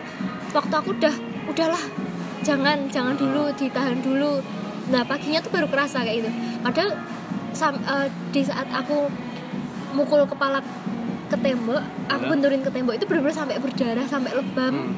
waktu 0.55 0.71
aku 0.71 0.95
udah 0.95 1.15
udahlah 1.51 1.83
jangan 2.41 2.87
jangan 2.87 3.19
dulu 3.19 3.51
ditahan 3.59 3.99
dulu. 3.99 4.39
Nah 4.93 5.03
paginya 5.03 5.43
tuh 5.43 5.51
baru 5.51 5.67
kerasa 5.67 6.05
kayak 6.05 6.23
gitu. 6.23 6.31
Padahal 6.63 6.95
sam- 7.51 7.83
uh, 7.83 8.07
di 8.31 8.41
saat 8.45 8.69
aku 8.71 9.11
mukul 9.95 10.23
kepala 10.27 10.59
ke 11.25 11.37
tembok 11.37 11.81
aku 12.05 12.23
benturin 12.27 12.61
ke 12.61 12.69
tembok 12.69 12.93
itu 12.93 13.05
bener-bener 13.05 13.35
sampai 13.35 13.55
berdarah 13.57 14.05
sampai 14.05 14.31
lebam 14.33 14.73
Hmm. 14.75 14.93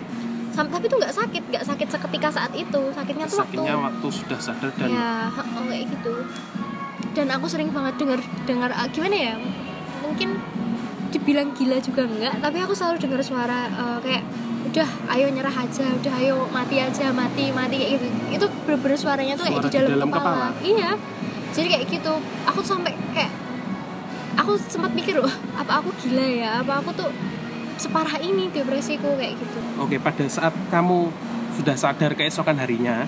Sam- 0.53 0.67
tapi 0.67 0.85
itu 0.85 0.97
nggak 0.97 1.13
sakit 1.13 1.43
nggak 1.47 1.63
sakit 1.63 1.87
seketika 1.87 2.29
saat 2.31 2.49
itu 2.51 2.81
sakitnya 2.91 3.25
tuh 3.25 3.37
waktu 3.37 3.57
Sakitnya 3.57 3.75
waktu 3.77 4.07
sudah 4.09 4.39
sadar 4.39 4.71
dan 4.73 4.89
ya 4.89 5.29
oh, 5.29 5.63
kayak 5.63 5.85
gitu 5.87 6.13
dan 7.13 7.27
aku 7.29 7.45
sering 7.45 7.69
banget 7.69 7.93
dengar 7.95 8.17
dengar 8.43 8.69
ah, 8.71 8.89
gimana 8.89 9.13
ya 9.13 9.35
mungkin 9.99 10.33
dibilang 11.07 11.53
gila 11.53 11.77
juga 11.77 12.03
enggak 12.03 12.41
tapi 12.41 12.57
aku 12.57 12.73
selalu 12.73 12.97
dengar 12.99 13.21
suara 13.21 13.59
eh, 13.69 13.97
kayak 14.01 14.23
udah 14.67 14.89
ayo 15.09 15.29
nyerah 15.29 15.55
aja 15.55 15.85
udah 15.93 16.13
ayo 16.17 16.35
mati 16.49 16.77
aja 16.77 17.09
mati 17.11 17.49
mati 17.51 17.75
kayak 17.77 17.91
gitu 17.95 18.05
itu 18.31 18.45
bener-bener 18.63 18.97
suaranya 18.97 19.33
tuh 19.33 19.45
kayak 19.45 19.57
Suara 19.57 19.69
di 19.69 19.77
dalam, 19.77 19.87
di 19.87 19.93
dalam 19.93 20.09
kepala. 20.09 20.25
kepala? 20.25 20.47
iya 20.59 20.89
jadi 21.53 21.67
kayak 21.71 21.85
gitu 21.87 22.13
aku 22.43 22.59
sampai 22.61 22.93
kayak 23.13 23.29
sempat 24.65 24.91
mikir 24.93 25.21
loh 25.21 25.31
apa 25.55 25.81
aku 25.81 25.93
gila 26.01 26.25
ya 26.25 26.61
apa 26.65 26.81
aku 26.81 26.89
tuh 26.97 27.09
separah 27.77 28.17
ini 28.19 28.49
depresiku 28.49 29.13
kayak 29.15 29.37
gitu 29.37 29.57
Oke, 29.77 30.01
pada 30.01 30.25
saat 30.25 30.53
kamu 30.73 31.13
sudah 31.57 31.77
sadar 31.77 32.13
keesokan 32.13 32.57
harinya, 32.57 33.05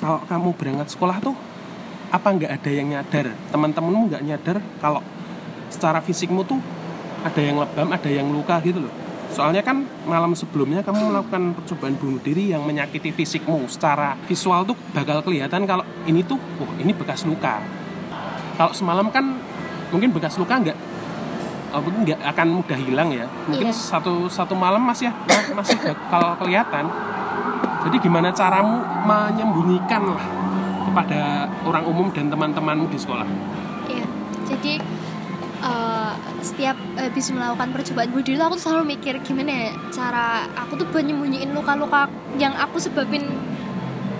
kalau 0.00 0.20
kamu 0.24 0.48
berangkat 0.56 0.88
sekolah 0.92 1.20
tuh, 1.20 1.36
apa 2.08 2.28
nggak 2.28 2.52
ada 2.60 2.70
yang 2.72 2.88
nyadar? 2.92 3.36
Teman-temanmu 3.52 4.08
nggak 4.08 4.24
nyadar 4.24 4.56
kalau 4.80 5.04
secara 5.68 6.00
fisikmu 6.00 6.44
tuh 6.44 6.60
ada 7.20 7.40
yang 7.40 7.60
lebam, 7.60 7.88
ada 7.92 8.08
yang 8.08 8.28
luka 8.32 8.56
gitu 8.64 8.84
loh. 8.84 8.94
Soalnya 9.30 9.62
kan 9.62 9.86
malam 10.08 10.34
sebelumnya 10.34 10.82
kamu 10.82 11.12
melakukan 11.14 11.54
percobaan 11.54 11.94
bunuh 12.00 12.18
diri 12.20 12.50
yang 12.50 12.64
menyakiti 12.64 13.14
fisikmu. 13.14 13.68
Secara 13.68 14.16
visual 14.24 14.64
tuh 14.64 14.76
bakal 14.96 15.20
kelihatan 15.20 15.68
kalau 15.68 15.84
ini 16.08 16.24
tuh, 16.26 16.40
oh 16.58 16.70
ini 16.80 16.90
bekas 16.96 17.22
luka. 17.28 17.62
Kalau 18.58 18.72
semalam 18.74 19.08
kan 19.08 19.38
mungkin 19.90 20.10
bekas 20.10 20.34
luka 20.34 20.54
nggak 20.56 20.78
oh, 21.70 21.80
mungkin 21.80 22.00
nggak 22.04 22.20
akan 22.24 22.46
mudah 22.52 22.78
hilang 22.78 23.10
ya 23.10 23.26
mungkin 23.44 23.68
Iya. 23.68 23.74
satu 23.74 24.26
satu 24.26 24.54
malam 24.54 24.82
masih 24.82 25.10
masih 25.52 25.76
bakal 25.78 26.38
kelihatan 26.38 26.86
jadi 27.80 27.96
gimana 27.98 28.28
caramu 28.30 28.78
menyembunyikan 29.02 30.02
lah 30.06 30.24
kepada 30.82 31.20
orang 31.62 31.84
umum 31.84 32.08
dan 32.10 32.26
teman-temanmu 32.26 32.86
di 32.86 32.98
sekolah 32.98 33.26
Iya, 33.86 34.06
jadi 34.46 34.78
eh, 35.60 36.12
setiap 36.40 36.76
habis 36.94 37.26
melakukan 37.30 37.68
percobaan 37.70 38.08
bunuh 38.10 38.24
diri 38.24 38.38
aku 38.38 38.54
tuh 38.54 38.64
selalu 38.64 38.84
mikir 38.90 39.18
gimana 39.20 39.50
ya 39.50 39.70
cara 39.90 40.26
aku 40.56 40.74
tuh 40.74 40.86
buat 40.88 41.02
nyembunyiin 41.02 41.50
luka-luka 41.50 42.06
yang 42.36 42.54
aku 42.54 42.78
sebabin 42.78 43.26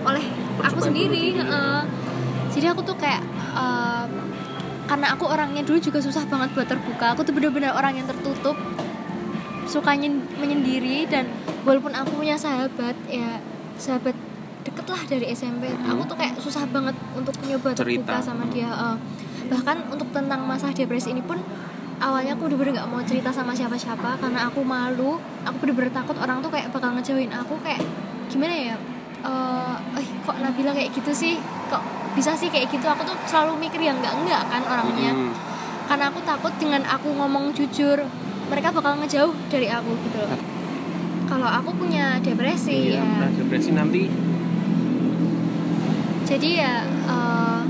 oleh 0.00 0.24
aku 0.58 0.76
Percobaan 0.76 0.86
sendiri. 0.86 1.08
bunuh 1.08 1.36
diri. 1.36 1.40
heeh. 1.40 1.80
Jadi 2.50 2.66
aku 2.66 2.80
tuh 2.82 2.96
kayak 2.96 3.22
eh, 3.54 4.04
karena 4.90 5.14
aku 5.14 5.22
orangnya 5.24 5.62
dulu 5.62 5.78
juga 5.78 6.02
susah 6.02 6.26
banget 6.26 6.50
buat 6.50 6.66
terbuka. 6.66 7.14
Aku 7.14 7.22
tuh 7.22 7.30
bener-bener 7.30 7.70
orang 7.70 7.94
yang 7.94 8.04
tertutup, 8.04 8.58
suka 9.64 9.94
nyen- 9.94 10.26
menyendiri 10.34 11.06
dan 11.06 11.30
walaupun 11.62 11.94
aku 11.94 12.18
punya 12.18 12.34
sahabat 12.34 12.98
ya 13.06 13.38
sahabat 13.78 14.18
deket 14.60 14.84
lah 14.84 15.02
dari 15.06 15.30
SMP, 15.30 15.70
Hmm. 15.70 15.94
aku 15.94 16.02
tuh 16.04 16.16
kayak 16.18 16.34
susah 16.36 16.66
banget 16.66 16.92
untuk 17.14 17.32
nyoba 17.40 17.70
terbuka 17.72 18.18
sama 18.20 18.44
dia. 18.48 18.66
eh. 18.66 18.98
bahkan 19.42 19.82
untuk 19.88 20.06
tentang 20.10 20.42
masalah 20.44 20.70
depresi 20.70 21.10
ini 21.10 21.18
pun 21.20 21.34
awalnya 21.98 22.34
aku 22.34 22.46
bener-bener 22.46 22.70
nggak 22.72 22.86
mau 22.86 23.02
cerita 23.02 23.30
sama 23.30 23.50
siapa-siapa 23.50 24.14
karena 24.16 24.46
aku 24.46 24.62
malu 24.62 25.18
aku 25.42 25.56
bener-bener 25.60 25.90
takut 25.90 26.14
orang 26.14 26.38
tuh 26.38 26.48
kayak 26.48 26.70
bakal 26.70 26.94
ngejauhin 26.94 27.26
aku 27.28 27.58
kayak 27.60 27.82
gimana 28.26 28.54
ya 28.54 28.76
eh 29.20 29.74
eh, 29.96 30.06
kok 30.22 30.38
Nabila 30.38 30.70
kayak 30.70 30.94
gitu 30.94 31.10
sih 31.10 31.34
kok 31.66 31.82
bisa 32.12 32.34
sih 32.34 32.48
kayak 32.48 32.68
gitu. 32.68 32.84
Aku 32.84 33.02
tuh 33.02 33.16
selalu 33.24 33.56
mikir 33.60 33.80
yang 33.80 33.98
enggak 33.98 34.14
enggak 34.16 34.42
kan 34.46 34.62
orangnya. 34.64 35.12
Hmm. 35.14 35.32
karena 35.86 36.06
aku 36.06 36.22
takut 36.22 36.54
dengan 36.54 36.86
aku 36.86 37.10
ngomong 37.10 37.50
jujur 37.50 37.98
mereka 38.46 38.70
bakal 38.70 38.94
ngejauh 38.94 39.34
dari 39.50 39.66
aku 39.66 39.90
gitu 40.06 40.22
loh. 40.22 40.38
Kalau 41.26 41.50
aku 41.50 41.74
punya 41.74 42.14
depresi 42.22 42.94
Iya, 42.94 43.02
ya. 43.02 43.26
nah, 43.26 43.30
depresi 43.34 43.74
nanti. 43.74 44.06
Jadi 46.26 46.50
ya 46.62 46.86
eh, 46.86 47.60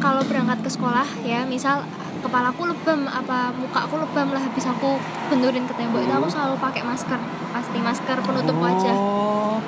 kalau 0.00 0.24
berangkat 0.24 0.64
ke 0.64 0.70
sekolah 0.72 1.04
ya 1.20 1.44
misal 1.44 1.84
kepalaku 2.20 2.68
lebam 2.68 3.04
apa 3.08 3.52
mukaku 3.56 4.00
lebam 4.00 4.32
lah 4.32 4.40
habis 4.40 4.64
aku 4.64 4.96
benturin 5.28 5.68
ke 5.68 5.76
tembok 5.76 6.00
itu 6.00 6.12
aku 6.12 6.28
selalu 6.32 6.56
pakai 6.56 6.80
masker. 6.80 7.20
Pasti 7.52 7.76
masker 7.76 8.16
penutup 8.24 8.56
wajah. 8.56 8.96
Oh, 8.96 9.60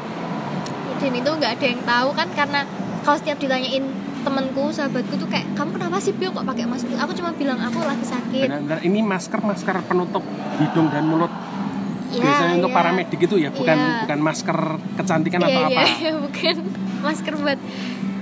dan 0.97 1.13
itu 1.13 1.29
nggak 1.29 1.61
ada 1.61 1.67
yang 1.67 1.83
tahu 1.85 2.09
kan 2.17 2.29
karena 2.33 2.65
kalau 3.03 3.17
setiap 3.17 3.37
ditanyain 3.37 3.85
temenku 4.23 4.71
sahabatku 4.71 5.15
tuh 5.17 5.27
kayak 5.27 5.51
kamu 5.53 5.71
kenapa 5.73 5.99
sih 5.99 6.13
Bio 6.13 6.31
kok 6.31 6.45
pakai 6.45 6.65
masker 6.65 6.95
aku 6.95 7.13
cuma 7.13 7.31
bilang 7.33 7.59
aku 7.59 7.83
lagi 7.83 8.05
sakit 8.05 8.47
benar-benar 8.47 8.79
ini 8.81 9.01
masker 9.01 9.41
masker 9.41 9.77
penutup 9.85 10.23
hidung 10.57 10.89
dan 10.89 11.05
mulut 11.05 11.33
Ya, 12.13 12.21
biasanya 12.21 12.61
untuk 12.61 12.69
ya. 12.69 12.77
para 12.77 12.91
medik 12.93 13.21
itu 13.23 13.41
ya 13.41 13.49
bukan 13.49 13.73
Iya. 13.73 14.05
bukan 14.05 14.19
masker 14.21 14.59
kecantikan 15.01 15.41
Iya, 15.41 15.49
atau 15.49 15.63
apa 15.65 15.73
iya, 15.73 15.85
iya, 15.97 16.13
bukan 16.15 16.57
masker 17.01 17.35
buat 17.35 17.61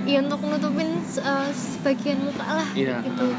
ya 0.01 0.17
untuk 0.21 0.39
nutupin 0.41 0.89
eh, 1.03 1.49
sebagian 1.51 2.23
muka 2.23 2.45
lah 2.55 2.69
Iya. 2.71 3.03
gitu 3.03 3.35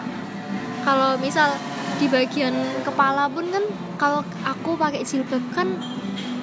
kalau 0.84 1.16
misal 1.16 1.56
di 1.96 2.04
bagian 2.06 2.52
kepala 2.84 3.32
pun 3.32 3.48
kan 3.48 3.64
kalau 3.96 4.20
aku 4.44 4.76
pakai 4.76 5.00
jilbab 5.02 5.40
kan 5.50 5.72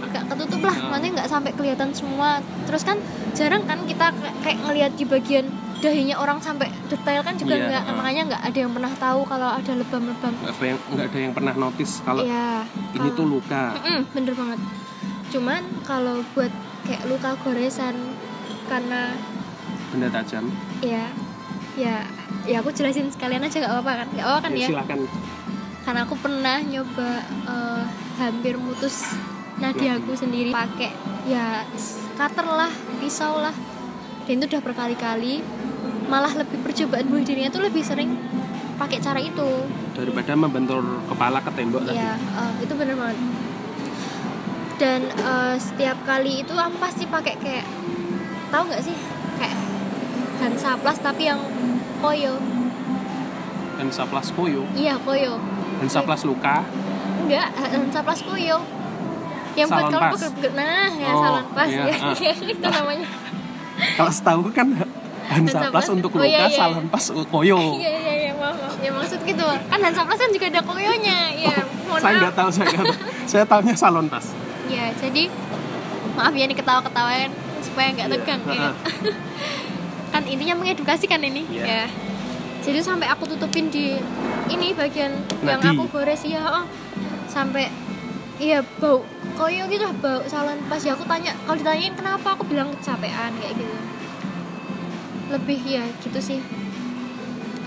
agak 0.09 0.23
ketutup 0.27 0.61
lah. 0.63 0.75
Makanya 0.89 1.09
nggak 1.15 1.29
sampai 1.29 1.51
kelihatan 1.53 1.89
semua. 1.91 2.29
Terus 2.65 2.83
kan 2.83 2.97
jarang 3.31 3.63
kan 3.63 3.85
kita 3.85 4.09
kayak- 4.41 4.59
ngelihat 4.59 4.91
di 4.93 5.05
bagian 5.05 5.45
dahinya 5.79 6.17
orang 6.17 6.37
sampai 6.37 6.67
detail 6.85 7.23
kan 7.23 7.33
juga 7.33 7.55
Iya, 7.55 7.65
nggak. 7.65 7.83
ah. 7.85 7.95
makanya 7.95 8.21
nggak 8.27 8.41
ada 8.43 8.57
yang 8.59 8.71
pernah 8.73 8.93
tahu 8.93 9.21
kalau 9.23 9.49
ada 9.49 9.71
lebam-lebam. 9.73 10.33
Nggak 10.91 11.07
ada 11.07 11.19
yang 11.21 11.31
pernah 11.31 11.53
notice 11.55 12.03
kalau 12.03 12.21
Iya, 12.21 12.67
ini 12.91 12.99
kalau- 12.99 13.15
tuh 13.15 13.25
luka. 13.29 13.63
Mm-mm, 13.77 13.99
bener 14.11 14.33
banget. 14.33 14.59
Cuman 15.29 15.61
kalau 15.83 16.19
buat 16.33 16.51
kayak 16.83 17.05
luka 17.05 17.31
goresan 17.39 17.95
karena 18.65 19.15
benda 19.89 20.09
tajam. 20.11 20.51
Ya 20.81 21.07
ya 21.77 22.03
ya 22.43 22.59
aku 22.59 22.75
jelasin 22.75 23.07
sekalian 23.07 23.39
aja 23.39 23.55
nggak 23.57 23.71
apa-apa 23.71 23.91
kan? 23.95 24.07
Nggak 24.11 24.25
apa-apa 24.25 24.41
kan 24.41 24.51
Ya, 24.51 24.59
ya? 24.59 24.67
silakan. 24.67 24.99
Karena 25.79 25.99
aku 26.03 26.15
pernah 26.19 26.57
nyoba 26.61 27.09
eh, 27.47 27.83
hampir 28.17 28.59
mutus 28.59 29.15
nadiaku 29.59 30.15
sendiri 30.15 30.55
pakai 30.55 30.91
ya 31.27 31.67
cutter 32.15 32.47
lah 32.47 32.71
pisau 33.03 33.43
lah. 33.43 33.53
Dan 34.25 34.39
itu 34.39 34.45
udah 34.55 34.61
berkali-kali. 34.63 35.43
Malah 36.09 36.33
lebih 36.41 36.57
percobaan 36.65 37.05
bunuh 37.05 37.21
dirinya 37.21 37.53
tuh 37.53 37.61
lebih 37.61 37.85
sering 37.85 38.17
pakai 38.81 38.97
cara 39.03 39.19
itu. 39.21 39.67
Daripada 39.93 40.33
membentur 40.33 40.81
kepala 41.05 41.43
ke 41.43 41.51
tembok 41.53 41.85
tadi. 41.85 41.99
Ya 41.99 42.15
eh, 42.17 42.53
itu 42.65 42.73
bener 42.73 42.95
banget. 42.97 43.17
Dan 44.79 45.01
eh, 45.11 45.55
setiap 45.59 45.97
kali 46.07 46.47
itu 46.47 46.55
aku 46.55 46.75
pasti 46.79 47.03
pakai 47.05 47.35
kayak 47.37 47.67
tahu 48.49 48.63
nggak 48.71 48.83
sih? 48.83 48.97
Kayak 49.37 49.57
Hansaplas 50.39 50.97
tapi 51.03 51.27
yang 51.27 51.41
koyo. 51.99 52.39
Hansaplas 53.75 54.31
koyo? 54.33 54.63
Iya 54.73 54.95
koyo. 55.03 55.35
Hansaplas 55.83 56.23
luka? 56.23 56.63
Enggak 57.27 57.51
Hansaplas 57.53 58.23
koyo 58.23 58.78
yang 59.59 59.67
buat 59.67 59.79
Salon 59.81 59.91
kalau 59.91 60.01
pas. 60.01 60.13
pegel-pegel 60.15 60.51
nah 60.53 60.89
ya 60.93 61.09
Oh, 61.09 61.21
salon 61.21 61.45
pas 61.51 61.67
iya, 61.67 61.83
ya, 62.15 62.33
itu 62.53 62.65
namanya 62.65 63.07
kalau 63.95 64.11
setahu 64.11 64.41
kan 64.49 64.67
Hansaplas 65.25 65.61
Hansaplas. 65.61 65.87
untuk 65.91 66.11
Oh, 66.11 66.19
luka 66.19 66.25
iya, 66.27 66.41
iya. 66.43 66.57
salonpas 66.57 67.03
koyo 67.27 67.59
iya 67.77 67.91
iya 67.93 68.13
iya 68.19 68.31
maaf, 68.33 68.55
maaf. 68.55 68.75
ya 68.79 68.91
maksud 68.91 69.19
gitu 69.21 69.45
kan 69.45 69.79
Hansaplas 69.79 70.17
kan 70.17 70.29
juga 70.29 70.45
ada 70.47 70.61
koyonya 70.61 71.17
ya 71.37 71.55
Oh, 71.85 71.97
saya 71.97 72.15
nggak 72.17 72.33
tahu 72.33 72.49
saya 72.49 72.65
nggak 72.67 72.85
tahu 72.85 72.95
saya 73.25 73.43
tahunya 73.45 73.75
salonpas 73.75 74.25
ya 74.67 74.85
jadi 74.95 75.23
maaf 76.13 76.31
ya 76.31 76.43
ini 76.43 76.53
ketawa-ketawain 76.53 77.31
supaya 77.59 77.87
nggak 77.91 78.07
Iya, 78.07 78.15
tegang 78.15 78.41
ya. 78.43 78.59
ha-ha. 78.69 78.71
kan 80.11 80.23
intinya 80.23 80.55
mengedukasi 80.55 81.05
kan 81.05 81.19
ini 81.19 81.45
Iya. 81.47 81.65
ya 81.65 81.83
jadi 82.59 82.79
sampai 82.79 83.07
aku 83.07 83.23
tutupin 83.27 83.67
di 83.67 83.97
ini 84.47 84.73
bagian 84.73 85.13
yang 85.39 85.57
Nadi. 85.59 85.69
aku 85.71 85.83
gores 85.89 86.21
ya 86.23 86.41
oh. 86.53 86.65
sampai 87.25 87.69
iya 88.37 88.59
bau 88.75 89.05
koyo 89.39 89.63
gitu 89.65 89.79
lah 89.81 89.95
bau 89.95 90.19
salon 90.27 90.59
pas 90.67 90.77
ya 90.77 90.91
aku 90.91 91.07
tanya 91.07 91.31
kalau 91.47 91.55
ditanyain 91.55 91.95
kenapa 91.95 92.35
aku 92.35 92.43
bilang 92.43 92.75
kecapean? 92.75 93.31
Kayak 93.39 93.55
gitu. 93.55 93.75
Lebih 95.29 95.59
ya 95.63 95.83
gitu 95.99 96.19
sih. 96.19 96.39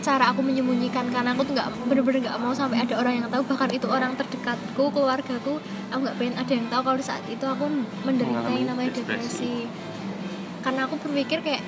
Cara 0.02 0.28
aku 0.28 0.42
menyembunyikan 0.42 1.08
karena 1.08 1.30
aku 1.30 1.46
tuh 1.46 1.54
nggak 1.54 1.68
bener-bener 1.86 2.26
nggak 2.26 2.36
mau 2.36 2.52
sampai 2.52 2.82
ada 2.82 2.98
orang 2.98 3.14
yang 3.16 3.26
tahu. 3.26 3.42
Bahkan 3.46 3.70
itu 3.72 3.86
orang 3.86 4.12
terdekatku 4.12 4.84
keluargaku 4.90 5.62
aku 5.88 5.98
nggak 5.98 6.16
pengen 6.18 6.34
ada 6.36 6.52
yang 6.52 6.66
tahu 6.68 6.82
kalau 6.84 7.00
saat 7.00 7.24
itu 7.26 7.44
aku 7.46 7.64
menderita 8.02 8.50
yang 8.50 8.68
namanya 8.68 8.90
depresi. 8.92 9.08
depresi. 9.08 9.54
Karena 10.60 10.84
aku 10.84 10.94
berpikir 11.00 11.38
kayak 11.40 11.62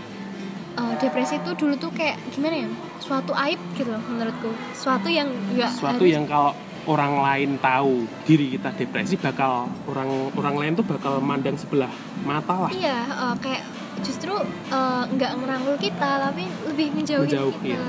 eh, 0.74 0.94
depresi 0.98 1.38
itu 1.38 1.50
dulu 1.54 1.74
tuh 1.78 1.94
kayak 1.94 2.18
gimana 2.28 2.66
ya? 2.66 2.68
Suatu 2.98 3.32
aib 3.32 3.60
gitu 3.72 3.88
loh 3.88 4.02
menurutku. 4.04 4.50
Suatu 4.74 5.08
yang 5.08 5.30
nggak 5.54 5.70
suatu 5.72 6.02
harus- 6.02 6.12
yang 6.12 6.26
kalau 6.26 6.52
orang 6.84 7.20
lain 7.20 7.50
tahu 7.60 8.04
diri 8.28 8.56
kita 8.56 8.72
depresi 8.76 9.16
bakal 9.16 9.68
orang 9.88 10.32
orang 10.36 10.54
lain 10.60 10.72
tuh 10.76 10.86
bakal 10.86 11.18
mandang 11.20 11.56
sebelah 11.56 11.90
mata 12.24 12.68
lah. 12.68 12.70
Iya 12.70 12.98
eh, 13.08 13.34
kayak 13.40 13.62
justru 14.04 14.34
eh, 14.72 15.02
nggak 15.08 15.32
ngerangkul 15.40 15.76
kita 15.80 16.20
tapi 16.20 16.44
lebih 16.68 16.88
menjauhi 16.92 17.28
Menjauh, 17.28 17.52
kita 17.60 17.66
iya. 17.76 17.80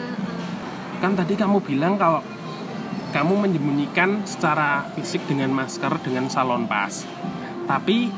Kan 1.03 1.13
tadi 1.19 1.35
kamu 1.35 1.59
bilang 1.59 1.99
kalau 1.99 2.23
kamu 3.11 3.47
menyembunyikan 3.47 4.27
secara 4.27 4.87
fisik 4.95 5.23
dengan 5.27 5.51
masker 5.51 5.91
dengan 6.03 6.27
salon 6.27 6.67
pas. 6.67 7.07
Tapi 7.63 8.11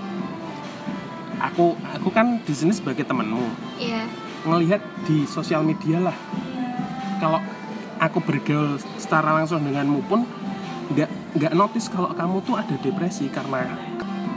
aku 1.38 1.78
aku 1.78 2.10
kan 2.10 2.42
di 2.42 2.54
sini 2.54 2.74
sebagai 2.74 3.06
temanmu. 3.06 3.46
Iya. 3.78 4.10
Ngelihat 4.46 4.82
di 5.06 5.26
sosial 5.30 5.62
media 5.62 6.02
lah. 6.02 6.18
Kalau 7.18 7.42
aku 7.98 8.22
bergaul 8.22 8.78
secara 8.98 9.38
langsung 9.38 9.62
denganmu 9.66 10.06
pun 10.06 10.26
nggak 10.88 11.10
nggak 11.36 11.54
notice 11.54 11.92
kalau 11.92 12.12
kamu 12.16 12.40
tuh 12.48 12.56
ada 12.56 12.76
depresi 12.80 13.28
karena 13.28 13.76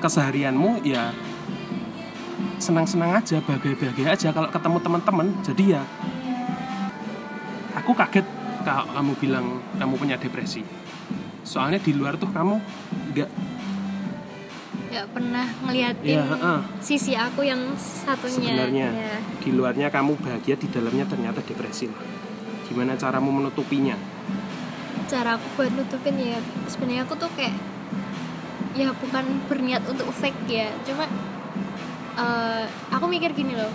keseharianmu 0.03 0.83
ya 0.83 1.15
senang-senang 2.61 3.17
aja 3.17 3.41
bahagia-bahagia 3.41 4.13
aja 4.13 4.29
kalau 4.33 4.49
ketemu 4.53 4.79
teman-teman. 4.85 5.27
Jadi 5.45 5.65
ya 5.77 5.83
aku 7.77 7.97
kaget 7.97 8.27
kalau 8.63 8.85
kamu 8.93 9.13
bilang 9.17 9.47
kamu 9.81 9.95
punya 9.97 10.17
depresi. 10.21 10.65
Soalnya 11.45 11.81
di 11.81 11.97
luar 11.97 12.21
tuh 12.21 12.29
kamu 12.29 12.61
nggak 13.17 13.31
nggak 14.91 15.07
pernah 15.15 15.47
ngeliatin 15.63 16.19
ya 16.19 16.25
heeh. 16.27 16.59
sisi 16.83 17.15
aku 17.15 17.47
yang 17.47 17.63
satunya. 17.79 18.59
Sebenarnya 18.59 18.89
ya. 18.91 19.17
di 19.39 19.51
luarnya 19.55 19.87
kamu 19.89 20.19
bahagia 20.19 20.59
di 20.59 20.67
dalamnya 20.69 21.07
ternyata 21.07 21.41
depresi 21.41 21.87
lah. 21.89 22.03
Gimana 22.67 22.95
caramu 22.95 23.31
menutupinya 23.35 24.20
cara 25.11 25.35
aku 25.35 25.47
buat 25.57 25.71
nutupin 25.71 26.15
ya 26.15 26.39
sebenarnya 26.65 27.03
aku 27.03 27.15
tuh 27.17 27.27
kayak 27.35 27.51
ya 28.73 28.95
bukan 28.95 29.25
berniat 29.45 29.83
untuk 29.85 30.07
fake 30.13 30.47
ya 30.47 30.71
cuma 30.81 31.11
eh, 32.17 32.65
aku 32.89 33.05
mikir 33.07 33.35
gini 33.35 33.53
loh 33.53 33.71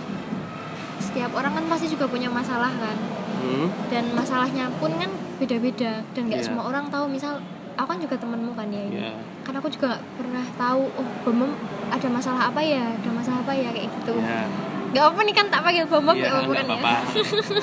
setiap 0.96 1.30
orang 1.32 1.52
kan 1.52 1.64
pasti 1.68 1.86
juga 1.86 2.08
punya 2.08 2.26
masalah 2.26 2.72
kan? 2.72 2.96
Hmm? 3.36 3.68
dan 3.92 4.08
masalahnya 4.10 4.72
pun 4.80 4.90
kan 4.96 5.12
beda-beda 5.36 6.00
dan 6.10 6.22
nggak 6.26 6.40
Iya. 6.40 6.48
semua 6.48 6.64
orang 6.64 6.88
tahu 6.88 7.04
misal 7.06 7.36
aku 7.76 7.92
kan 7.92 8.00
juga 8.00 8.16
temenmu 8.16 8.56
kan 8.56 8.72
ya 8.72 8.80
ini 8.80 8.96
ya 8.96 9.12
karena 9.44 9.60
aku 9.60 9.68
juga 9.68 9.86
nggak 9.92 10.04
pernah 10.16 10.44
tahu 10.56 10.82
oh 10.88 11.06
bom 11.22 11.52
ada 11.86 12.08
masalah 12.08 12.48
apa 12.48 12.58
ya 12.58 12.96
ada 12.96 13.10
masalah 13.12 13.44
apa 13.44 13.52
ya 13.52 13.68
kayak 13.70 13.92
gitu. 13.92 14.16
Ya 14.18 14.48
nggak 14.86 15.04
apa 15.04 15.20
nih 15.20 15.34
kan 15.36 15.46
tak 15.46 15.60
panggil 15.60 15.84
bom 15.84 16.00
bom 16.00 16.16
ya 16.16 16.24
nggak 16.24 16.32
apa-apa 16.32 16.48
nggak 16.48 16.56
kan 16.56 16.66
ya? 16.66 16.76
apa-apa. 16.80 16.94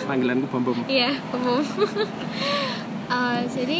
Panggilanku 0.13 0.45
bom 0.47 0.62
bom 0.62 0.77
Iya, 0.86 1.09
umum. 1.33 1.62
Eh, 3.13 3.41
jadi 3.45 3.80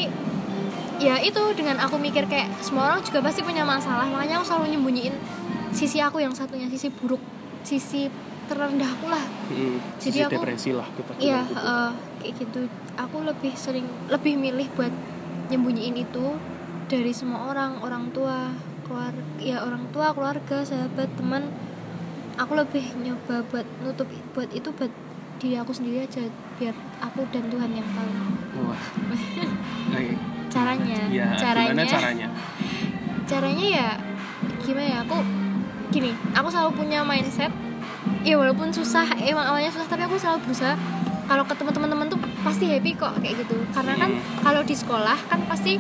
ya 1.02 1.17
itu 1.19 1.41
dengan 1.58 1.82
aku 1.82 1.98
mikir 1.98 2.30
kayak 2.30 2.54
semua 2.62 2.93
orang 2.93 3.02
juga 3.02 3.19
pasti 3.19 3.41
punya 3.41 3.65
masalah, 3.65 4.06
makanya 4.06 4.39
aku 4.39 4.46
selalu 4.46 4.78
nyembunyiin 4.78 5.15
sisi 5.74 5.98
aku 5.98 6.22
yang 6.22 6.38
satunya, 6.38 6.69
sisi 6.69 6.93
buruk, 6.93 7.19
sisi 7.65 8.13
terendahku 8.46 9.10
lah. 9.10 9.24
Hmm, 9.50 9.82
Jadi 9.98 10.04
sisi 10.13 10.22
aku- 10.22 10.34
depresi 10.38 10.69
lah 10.72 10.86
kita 10.93 11.12
Iya, 11.17 11.41
gitu. 11.43 11.58
eh, 11.58 11.91
kayak 12.22 12.34
gitu. 12.38 12.60
Aku 12.93 13.17
lebih 13.26 13.54
sering 13.58 13.88
lebih 14.06 14.38
milih 14.38 14.69
buat 14.78 14.93
nyembunyiin 15.50 15.98
itu 15.98 16.38
dari 16.86 17.10
semua 17.10 17.50
orang, 17.50 17.82
orang 17.82 18.13
tua, 18.13 18.54
keluar 18.86 19.12
ya 19.41 19.65
orang 19.65 19.89
tua, 19.89 20.13
keluarga, 20.13 20.62
sahabat, 20.62 21.10
teman. 21.17 21.50
Aku 22.38 22.54
lebih 22.54 22.86
nyoba 23.02 23.41
buat 23.50 23.65
nutup 23.82 24.06
buat 24.34 24.50
itu 24.52 24.69
buat 24.69 24.93
diri 25.43 25.60
aku 25.60 25.75
sendiri 25.75 26.08
aja 26.08 26.23
biar 26.56 26.71
aku 27.03 27.27
dan 27.27 27.43
Tuhan 27.51 27.69
yang 27.69 27.88
tahu. 27.91 28.12
wah. 28.63 28.79
Caranya. 30.53 31.01
Ya 31.10 31.34
caranya 31.36 31.73
gimana 31.73 31.89
caranya. 31.89 32.27
caranya? 33.25 33.65
Ya 33.67 33.89
gimana 34.62 34.88
ya 34.88 34.97
aku 35.01 35.17
gini 35.89 36.13
aku 36.32 36.47
selalu 36.47 36.71
punya 36.77 37.03
mindset. 37.03 37.51
Ya 38.21 38.39
walaupun 38.39 38.71
susah 38.71 39.03
emang 39.19 39.43
awalnya 39.43 39.67
susah 39.67 39.84
tapi 39.86 40.06
aku 40.06 40.15
selalu 40.15 40.47
berusaha. 40.47 40.77
Kalau 41.23 41.43
ketemu 41.43 41.69
teman-teman 41.71 42.08
tuh 42.08 42.19
pasti 42.39 42.69
happy 42.69 42.93
kok 42.93 43.17
kayak 43.19 43.43
gitu. 43.43 43.60
Karena 43.73 43.97
kan 43.97 44.10
Hmm. 44.10 44.21
kalau 44.39 44.62
di 44.62 44.75
sekolah 44.75 45.17
kan 45.27 45.41
pasti 45.43 45.75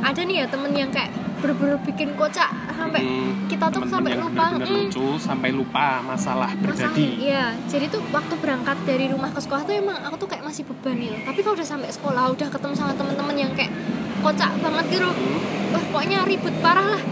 ada 0.00 0.20
nih 0.22 0.42
ya 0.42 0.46
temen 0.48 0.72
yang 0.72 0.88
kayak 0.88 1.10
bener-bener 1.38 1.78
bikin 1.82 2.12
kocak 2.12 2.50
sampai 2.68 3.00
Hmm, 3.00 3.46
kita 3.46 3.66
tuh 3.68 3.82
sampai 3.84 4.10
yang 4.12 4.22
lupa. 4.22 4.44
benar-benar 4.50 4.68
mm, 4.68 4.86
lucu 4.86 5.06
sampai 5.16 5.50
lupa 5.50 5.86
masalah 6.02 6.50
terjadi 6.56 7.06
iya. 7.16 7.44
Jadi 7.64 7.86
tuh 7.88 8.02
waktu 8.08 8.34
berangkat 8.36 8.76
dari 8.82 9.06
rumah 9.06 9.30
ke 9.30 9.38
sekolah 9.38 9.62
tuh 9.62 9.74
emang 9.74 9.98
aku 10.00 10.16
tuh 10.16 10.28
kayak 10.28 10.42
masih 10.42 10.62
beban 10.64 10.96
gitu 10.96 11.16
tapi 11.20 11.38
kalau 11.40 11.54
udah 11.54 11.68
sampai 11.68 11.88
sekolah 11.88 12.24
udah 12.28 12.48
ketemu 12.48 12.74
sama 12.74 12.92
temen-temen 12.92 13.36
yang 13.36 13.52
kayak 13.52 13.70
kocak 14.18 14.50
banget 14.58 14.84
gitu 14.90 15.08
Hmm, 15.08 15.38
wah 15.70 15.82
pokoknya 15.84 16.18
ribut 16.24 16.54
parah 16.58 16.86
lah. 16.90 17.02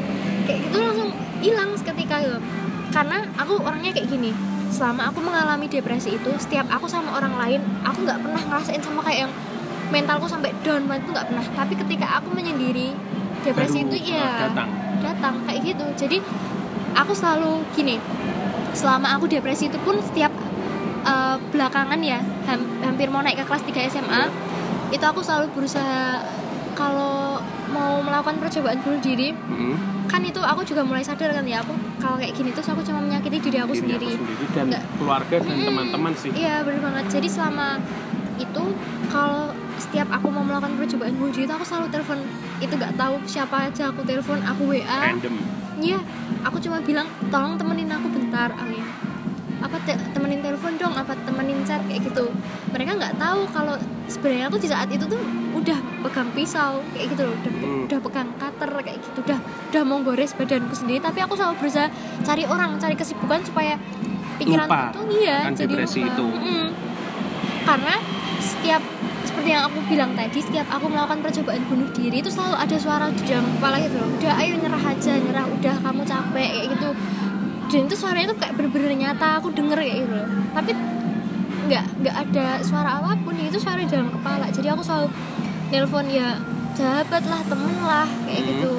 Kayak 0.43 0.59
gitu 0.65 0.79
langsung 0.81 1.11
hilang 1.39 1.71
seketika 1.75 2.17
gitu 2.21 2.39
karena 2.89 3.19
aku 3.37 3.59
orangnya 3.59 3.93
kayak 3.93 4.09
gini 4.09 4.31
selama 4.69 5.09
aku 5.09 5.21
mengalami 5.21 5.67
depresi 5.67 6.15
itu 6.15 6.31
setiap 6.37 6.67
aku 6.67 6.87
sama 6.87 7.15
orang 7.15 7.35
lain 7.37 7.61
aku 7.83 8.03
nggak 8.03 8.19
pernah 8.19 8.43
ngerasain 8.43 8.81
sama 8.81 9.01
kayak 9.01 9.27
yang 9.27 9.33
mentalku 9.87 10.27
sampai 10.27 10.51
down 10.61 10.83
banget 10.85 11.03
itu 11.03 11.11
nggak 11.13 11.27
pernah. 11.29 11.47
Tapi 11.53 11.75
ketika 11.77 12.07
aku 12.17 12.29
menyendiri 12.33 12.91
depresi 13.47 13.79
baru, 13.79 13.89
itu 13.89 13.97
uh, 13.97 14.13
ya 14.13 14.29
datang. 14.45 14.69
datang 15.01 15.35
kayak 15.45 15.61
gitu. 15.65 15.85
Jadi 15.97 16.17
aku 16.93 17.13
selalu 17.13 17.51
gini 17.73 17.97
selama 18.73 19.15
aku 19.15 19.25
depresi 19.27 19.67
itu 19.67 19.79
pun 19.79 19.97
setiap 19.99 20.33
eh, 21.03 21.37
belakangan 21.49 21.97
ya 21.99 22.19
ham- 22.45 22.69
hampir 22.83 23.09
mau 23.09 23.21
naik 23.21 23.39
ke 23.39 23.45
kelas 23.45 23.63
3 23.63 23.89
SMA 23.91 24.23
itu 24.89 25.03
aku 25.03 25.21
selalu 25.21 25.49
berusaha 25.51 26.21
kalau 26.73 27.41
mau 27.69 27.99
melakukan 27.99 28.37
percobaan 28.39 28.79
bunuh 28.79 29.01
diri 29.01 29.33
Hmm, 29.33 29.75
kan 30.07 30.21
itu 30.21 30.39
aku 30.39 30.63
juga 30.63 30.85
mulai 30.85 31.01
sadar 31.01 31.33
kan 31.33 31.43
ya 31.43 31.59
aku 31.59 31.73
kalau 31.97 32.17
kayak 32.17 32.33
gini 32.33 32.53
terus 32.53 32.69
aku 32.69 32.81
cuma 32.81 33.01
menyakiti 33.01 33.41
diri 33.41 33.59
aku 33.59 33.73
diri 33.73 33.81
sendiri 33.83 34.07
aku 34.07 34.19
sendiri. 34.21 34.45
dan 34.53 34.65
Nggak. 34.69 34.83
keluarga 34.95 35.37
dan 35.39 35.57
teman-teman 35.59 36.13
sih. 36.15 36.31
Iya 36.31 36.55
bener 36.63 36.81
banget. 36.81 37.05
Jadi 37.11 37.29
selama 37.29 37.69
itu 38.37 38.65
kalau 39.09 39.51
setiap 39.77 40.09
aku 40.11 40.27
mau 40.29 40.43
melakukan 40.43 40.77
percobaan 40.77 41.15
bunuh 41.15 41.33
diri 41.33 41.45
itu 41.45 41.55
aku 41.55 41.65
selalu 41.65 41.87
telepon 41.91 42.19
itu 42.59 42.73
nggak 42.73 42.95
tahu 42.95 43.15
siapa 43.25 43.67
aja 43.67 43.89
aku 43.89 44.01
telepon 44.03 44.41
aku 44.41 44.63
WA 44.71 44.83
random 45.03 45.35
Iya, 45.77 46.01
aku 46.41 46.57
cuma 46.57 46.81
bilang 46.81 47.05
tolong 47.29 47.53
temenin 47.55 47.85
aku 47.87 48.09
bentar, 48.09 48.49
Amin. 48.57 48.81
Apa 49.59 49.77
te- 49.85 50.01
temenin 50.11 50.41
telepon 50.41 50.73
dong, 50.77 50.93
apa 50.93 51.13
temenin 51.23 51.61
chat 51.63 51.85
kayak 51.85 52.01
gitu. 52.03 52.33
Mereka 52.73 52.97
nggak 52.97 53.17
tahu 53.17 53.45
kalau 53.47 53.77
sebenarnya 54.07 54.49
aku 54.49 54.57
di 54.57 54.65
saat 54.67 54.89
itu 54.89 55.05
tuh 55.05 55.21
udah 55.53 55.77
pegang 56.01 56.33
pisau 56.33 56.81
kayak 56.91 57.13
gitu 57.13 57.23
loh, 57.25 57.35
udah, 57.35 57.53
Hmm. 57.55 57.85
udah 57.85 57.99
pegang 58.01 58.29
cutter 58.35 58.71
kayak 58.79 58.99
gitu, 58.99 59.19
udah 59.21 59.39
udah 59.69 59.83
mau 59.85 60.01
gores 60.01 60.33
badanku 60.33 60.73
sendiri. 60.73 60.97
Tapi 60.99 61.19
aku 61.21 61.37
selalu 61.37 61.61
berusaha 61.61 61.93
cari 62.23 62.45
orang, 62.45 62.71
cari 62.77 62.95
kesibukan 62.95 63.41
supaya 63.43 63.77
pikiran 64.37 64.65
Lupa 64.65 64.93
tuh 64.93 65.05
iya 65.15 65.45
kan 65.45 65.53
jadi 65.55 65.73
depresi 65.75 66.01
lupa. 66.01 66.09
itu. 66.11 66.25
Mm-mm. 66.27 66.67
Karena 67.67 67.95
setiap 68.39 68.83
seperti 69.27 69.49
yang 69.53 69.67
aku 69.67 69.79
bilang 69.91 70.15
tadi 70.15 70.39
setiap 70.39 70.71
aku 70.71 70.87
melakukan 70.87 71.19
percobaan 71.21 71.63
bunuh 71.67 71.91
diri 71.93 72.23
itu 72.23 72.31
selalu 72.31 72.57
ada 72.57 72.77
suara 72.79 73.11
di 73.11 73.23
dalam 73.27 73.47
kepala 73.59 73.77
gitu 73.83 73.99
loh. 73.99 74.09
Udah 74.17 74.33
ayo 74.39 74.55
nyerah 74.57 74.85
aja 74.87 75.13
nyerah. 75.19 75.45
Udah 75.51 75.75
kamu 75.83 76.03
capek 76.07 76.49
kayak 76.55 76.67
gitu. 76.79 76.91
Dan 77.67 77.81
itu 77.91 77.97
suaranya 77.99 78.27
tuh 78.31 78.39
kayak 78.39 78.55
bener-bener 78.55 78.91
nyata 78.95 79.43
aku 79.43 79.51
denger 79.51 79.79
kayak 79.83 79.97
gitu 80.07 80.15
loh. 80.15 80.29
Tapi 80.55 80.71
nggak 81.67 81.85
nggak 82.07 82.17
ada 82.31 82.47
suara 82.63 83.03
apa 83.03 83.19
pun 83.27 83.35
itu 83.35 83.59
suara 83.59 83.83
di 83.83 83.91
dalam 83.91 84.09
kepala. 84.15 84.47
Jadi 84.55 84.67
aku 84.71 84.83
selalu 84.87 85.11
nelpon 85.75 86.07
ya 86.07 86.39
sahabat 86.77 87.25
lah 87.27 87.41
temen 87.49 87.75
lah 87.83 88.07
kayak 88.29 88.41
Hmm. 88.41 88.49
gitu 88.53 88.73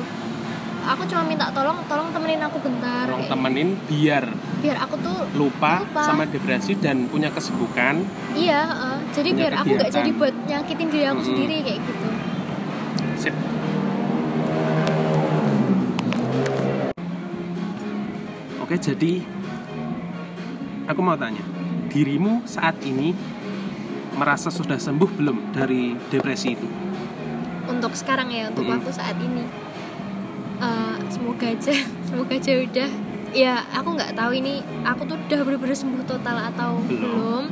aku 0.87 1.03
cuma 1.03 1.23
minta 1.27 1.51
tolong 1.51 1.83
tolong 1.85 2.07
temenin 2.09 2.39
aku 2.39 2.57
bentar 2.63 3.03
Tolong 3.05 3.19
kayak 3.21 3.31
temenin 3.35 3.69
biar 3.85 4.23
gitu. 4.23 4.55
biar 4.63 4.77
aku 4.81 4.95
tuh 5.03 5.17
lupa, 5.35 5.83
Lupa. 5.83 6.01
sama 6.01 6.23
depresi 6.25 6.79
dan 6.79 7.11
punya 7.11 7.27
kesibukan. 7.29 8.07
iya 8.33 8.59
heeh. 8.65 8.97
jadi 9.11 9.29
biar 9.35 9.53
aku 9.59 9.67
nggak 9.67 9.89
kegiatan. 9.91 9.97
jadi 9.99 10.09
buat 10.15 10.35
nyakitin 10.47 10.87
diri 10.87 11.05
aku 11.05 11.13
Mm-mm. 11.13 11.27
sendiri 11.27 11.55
kayak 11.61 11.79
gitu 11.83 12.07
Sip. 13.17 13.33
Oke, 18.59 18.75
jadi 18.77 19.23
aku 20.85 20.99
mau 20.99 21.15
tanya, 21.15 21.39
dirimu 21.87 22.43
saat 22.43 22.75
ini 22.83 23.15
merasa 24.13 24.51
sudah 24.51 24.75
sembuh 24.75 25.09
belum 25.13 25.37
dari 25.51 25.95
depresi 26.09 26.49
itu? 26.51 26.67
untuk 27.67 27.91
sekarang 27.93 28.31
ya 28.31 28.47
untuk 28.47 28.63
Mm-mm. 28.63 28.79
waktu 28.79 28.91
saat 28.95 29.19
ini 29.19 29.43
Eh, 30.57 30.95
semoga 31.07 31.45
aja 31.45 31.69
semoga 32.07 32.33
aja 32.33 32.51
udah 32.57 32.89
ya 33.29 33.61
aku 33.69 33.93
nggak 33.93 34.17
tahu 34.17 34.31
ini 34.33 34.57
aku 34.81 35.05
tuh 35.05 35.13
udah 35.19 35.39
bener-bener 35.45 35.77
sembuh 35.77 36.01
total 36.03 36.49
atau 36.49 36.81
Belum. 36.81 36.97
belum, 36.97 37.43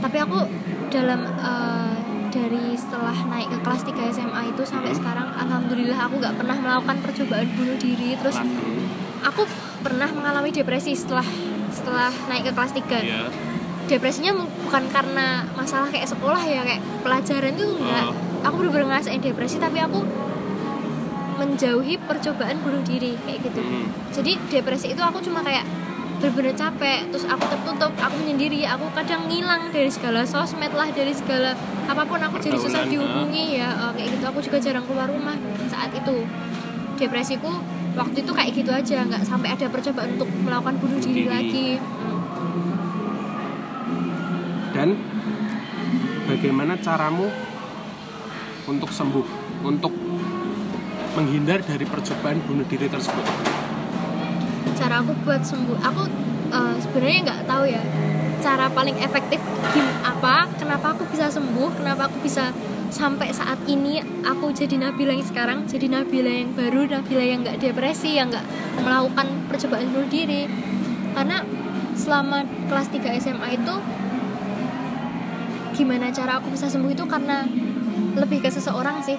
tapi 0.00 0.16
aku 0.18 0.38
dalam 0.88 1.22
eh, 1.22 1.94
dari 2.28 2.74
setelah 2.74 3.14
naik 3.28 3.46
ke 3.48 3.58
kelas 3.60 3.82
3 3.84 4.10
SMA 4.10 4.40
itu 4.50 4.62
sampai 4.66 4.90
Mm. 4.90 4.98
sekarang 4.98 5.28
alhamdulillah 5.32 5.94
aku 6.00 6.18
nggak 6.18 6.34
pernah 6.34 6.56
melakukan 6.56 6.96
percobaan 7.00 7.46
bunuh 7.54 7.78
diri 7.78 8.18
terus 8.18 8.34
aku 9.22 9.46
pernah 9.80 10.10
mengalami 10.10 10.50
depresi 10.50 10.90
setelah 10.92 11.26
setelah 11.70 12.10
naik 12.26 12.44
ke 12.44 12.52
kelas 12.52 12.72
3 12.72 12.82
ya. 12.98 13.30
depresinya 13.86 14.34
bukan 14.34 14.90
karena 14.90 15.46
masalah 15.54 15.86
kayak 15.86 16.08
sekolah 16.08 16.42
ya 16.42 16.66
kayak 16.66 16.82
pelajaran 17.06 17.54
tuh 17.54 17.78
enggak 17.78 18.04
Oh. 18.04 18.14
aku 18.42 18.54
bener-bener 18.58 18.90
ngerasain 18.90 19.22
depresi 19.22 19.56
tapi 19.56 19.78
aku 19.78 20.02
menjauhi 21.34 21.98
percobaan 22.00 22.56
bunuh 22.62 22.82
diri 22.82 23.18
kayak 23.22 23.44
gitu 23.44 23.60
Hmm. 23.60 23.86
jadi 24.10 24.32
depresi 24.50 24.94
itu 24.94 25.02
aku 25.02 25.18
cuma 25.20 25.42
kayak 25.42 25.66
bener-bener 26.14 26.54
capek 26.54 27.10
terus 27.10 27.26
aku 27.26 27.44
tertutup 27.50 27.92
aku 28.00 28.14
menyendiri 28.22 28.64
aku 28.64 28.86
kadang 28.94 29.28
ngilang 29.28 29.68
dari 29.68 29.90
segala 29.90 30.24
sosmed 30.24 30.72
lah 30.72 30.88
dari 30.88 31.12
segala 31.12 31.52
apa 31.84 32.02
pun 32.06 32.16
aku 32.16 32.40
jadi 32.40 32.56
susah 32.56 32.86
dihubungi 32.86 33.60
ya 33.60 33.68
eh, 33.68 33.92
kayak 33.92 34.08
gitu 34.16 34.24
aku 34.24 34.38
juga 34.40 34.56
jarang 34.62 34.86
keluar 34.86 35.10
rumah 35.10 35.36
saat 35.68 35.90
itu 35.92 36.24
depresiku 36.96 37.50
waktu 37.94 38.22
itu 38.22 38.32
kayak 38.32 38.50
gitu 38.54 38.70
aja 38.70 39.04
nggak 39.04 39.22
sampai 39.22 39.52
ada 39.52 39.66
percobaan 39.68 40.16
untuk 40.16 40.30
melakukan 40.42 40.74
bunuh 40.78 40.98
diri 40.98 41.22
Diri. 41.22 41.30
lagi. 41.30 41.68
Dan 44.74 44.98
bagaimana 46.26 46.74
caramu 46.82 47.30
untuk 48.66 48.90
sembuh, 48.90 49.26
untuk 49.62 49.92
menghindar 51.14 51.62
dari 51.62 51.86
percobaan 51.86 52.42
bunuh 52.44 52.66
diri 52.66 52.90
tersebut? 52.90 53.26
cara 54.74 55.00
aku 55.00 55.14
buat 55.22 55.40
sembuh 55.46 55.78
aku 55.80 56.02
eh, 56.50 56.76
sebenarnya 56.82 57.18
nggak 57.30 57.40
tahu 57.46 57.64
ya. 57.70 57.82
Cara 58.44 58.68
paling 58.68 59.00
efektif 59.00 59.40
gim- 59.72 59.96
apa 60.04 60.50
kenapa 60.60 60.92
aku 60.92 61.08
bisa 61.08 61.32
sembuh 61.32 61.80
kenapa 61.80 62.10
aku 62.12 62.20
bisa 62.20 62.52
sampai 62.92 63.32
saat 63.32 63.58
ini 63.66 63.98
aku 64.22 64.52
jadi 64.52 64.76
Nabila 64.78 65.16
yang 65.16 65.24
sekarang 65.24 65.58
jadi 65.66 65.88
Nabila 65.88 66.30
yang 66.30 66.52
baru 66.52 66.84
Nabila 66.86 67.24
yang 67.24 67.40
nggak 67.42 67.58
depresi 67.58 68.20
yang 68.20 68.28
nggak 68.28 68.44
melakukan 68.84 69.26
percobaan 69.48 69.88
bunuh 69.94 70.10
diri. 70.10 70.44
Karena 71.14 71.40
selama 71.94 72.42
kelas 72.68 72.90
3 72.90 73.22
SMA 73.22 73.48
itu 73.54 73.74
gimana 75.74 76.10
cara 76.10 76.38
aku 76.38 76.54
bisa 76.54 76.66
sembuh 76.68 76.90
itu 76.90 77.02
karena 77.06 77.46
lebih 78.14 78.42
ke 78.44 78.50
seseorang 78.50 79.02
sih 79.02 79.18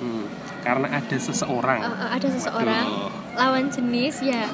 Hmm, 0.00 0.24
Karena 0.60 0.88
ada 0.90 1.16
seseorang. 1.16 1.78
Eh, 1.78 1.92
eh, 1.94 2.08
ada 2.10 2.28
seseorang 2.30 2.86
Waduh. 2.86 3.12
lawan 3.34 3.64
jenis 3.68 4.16
ya 4.20 4.48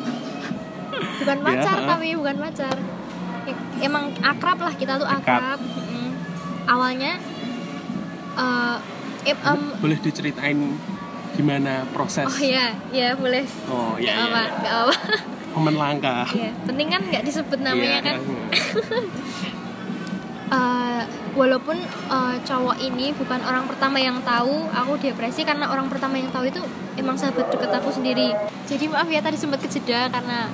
bukan 1.17 1.39
Ya, 1.39 1.45
pacar 1.45 1.79
ha. 1.79 1.87
tapi 1.89 2.13
bukan 2.13 2.37
pacar 2.37 2.77
E- 3.45 3.55
emang 3.81 4.11
akrab 4.21 4.59
lah 4.59 4.73
kita 4.73 4.97
tuh 4.97 5.07
akrab 5.07 5.59
Mm-mm. 5.59 6.11
awalnya 6.67 7.15
eh 8.35 8.77
em- 9.25 9.43
em, 9.45 9.61
Boleh 9.77 9.99
diceritain 9.99 10.57
gimana 11.33 11.85
proses? 11.89 12.25
oh 12.25 12.39
ya 12.39 12.75
ya 12.91 13.13
boleh 13.15 13.45
Oh, 13.67 13.95
Gak 13.95 14.03
iya, 14.03 14.13
iya, 14.15 14.25
apa 14.25 14.41
iya. 14.41 14.61
gak 14.63 14.75
apa 14.83 14.95
Momen 15.53 15.75
langka. 15.75 16.17
ya 16.31 16.51
penting 16.65 16.89
kan 16.89 17.01
nggak 17.03 17.23
disebut 17.23 17.59
namanya 17.59 17.89
Iya, 17.95 18.01
kan 18.03 18.17
Eh, 20.49 21.03
walaupun 21.37 21.77
eh, 21.85 22.37
cowok 22.43 22.81
ini 22.81 23.13
bukan 23.13 23.45
orang 23.45 23.69
pertama 23.69 24.01
yang 24.01 24.19
tahu 24.25 24.67
aku 24.73 24.97
depresi 24.99 25.45
karena 25.45 25.69
orang 25.69 25.87
pertama 25.93 26.17
yang 26.17 26.33
tahu 26.33 26.49
itu 26.49 26.65
emang 26.97 27.15
sahabat 27.21 27.53
deket 27.53 27.71
aku 27.71 27.93
sendiri. 27.93 28.33
Jadi 28.65 28.89
maaf 28.89 29.07
ya 29.07 29.21
tadi 29.21 29.37
sempat 29.37 29.61
kejeda 29.61 30.09
karena 30.09 30.49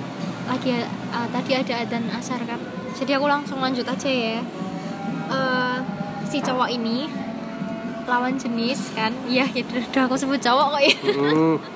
lagi 0.51 0.83
eh, 0.83 1.29
tadi 1.31 1.51
ada 1.55 1.75
adzan 1.87 2.05
asar 2.13 2.43
kan. 2.45 2.59
Jadi 2.99 3.15
aku 3.15 3.27
langsung 3.31 3.63
lanjut 3.63 3.87
aja 3.87 4.11
ya. 4.11 4.43
Eh, 5.33 5.79
si 6.27 6.43
cowok 6.43 6.69
ini 6.75 7.07
lawan 8.11 8.35
jenis 8.35 8.91
kan? 8.99 9.15
Iya 9.31 9.47
ya 9.55 9.63
udah 9.63 10.03
aku 10.11 10.19
sebut 10.19 10.43
cowok 10.43 10.67
kok 10.77 10.83
ya. 10.83 10.97
Hmm. 11.15 11.57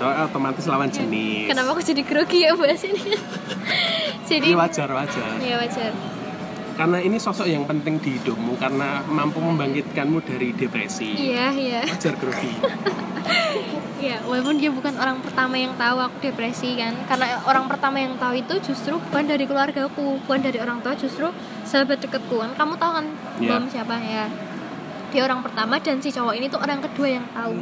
Cowok 0.00 0.32
otomatis 0.32 0.64
lawan 0.64 0.88
jenis. 0.88 1.44
kenapa 1.44 1.76
aku 1.76 1.84
jadi 1.84 2.00
grogi 2.00 2.48
ya 2.48 2.56
bahas 2.56 2.80
ini? 2.88 3.20
Jadi 4.24 4.48
Ini 4.48 4.56
wajar 4.56 4.88
wajar. 4.88 5.28
ya 5.44 5.60
wajar 5.60 5.92
Karena 6.80 6.96
ini 6.96 7.20
sosok 7.20 7.44
yang 7.44 7.68
penting 7.68 8.00
di 8.00 8.16
hidupmu 8.16 8.56
karena 8.56 9.04
mampu 9.04 9.36
membangkitkanmu 9.36 10.24
dari 10.24 10.56
depresi. 10.56 11.12
iya 11.12 11.52
iya. 11.52 11.84
Wajar 11.84 12.16
grogi. 12.16 12.52
Ya, 14.00 14.16
walaupun 14.24 14.56
dia 14.56 14.72
bukan 14.72 14.96
orang 14.96 15.20
pertama 15.20 15.60
yang 15.60 15.76
tahu 15.76 16.00
aku 16.00 16.24
depresi 16.24 16.72
kan. 16.72 16.96
Karena 17.04 17.36
orang 17.44 17.68
pertama 17.68 18.00
yang 18.00 18.16
tahu 18.16 18.32
itu 18.32 18.72
justru 18.72 18.96
bukan 18.96 19.28
dari 19.28 19.44
keluargaku 19.44 20.24
Bukan 20.24 20.40
dari 20.40 20.56
orang 20.56 20.80
tua, 20.80 20.96
justru 20.96 21.28
sahabat 21.68 22.00
deketku 22.00 22.40
kan. 22.40 22.56
Kamu 22.56 22.80
tahu 22.80 22.92
kan 22.96 23.06
Iya. 23.36 23.60
Bom 23.60 23.68
siapa? 23.68 24.00
Ya 24.00 24.24
Dia 25.12 25.28
orang 25.28 25.44
pertama 25.44 25.76
dan 25.84 26.00
si 26.00 26.08
cowok 26.08 26.32
ini 26.32 26.48
tuh 26.48 26.64
orang 26.64 26.80
kedua 26.80 27.20
yang 27.20 27.28
tahu. 27.36 27.60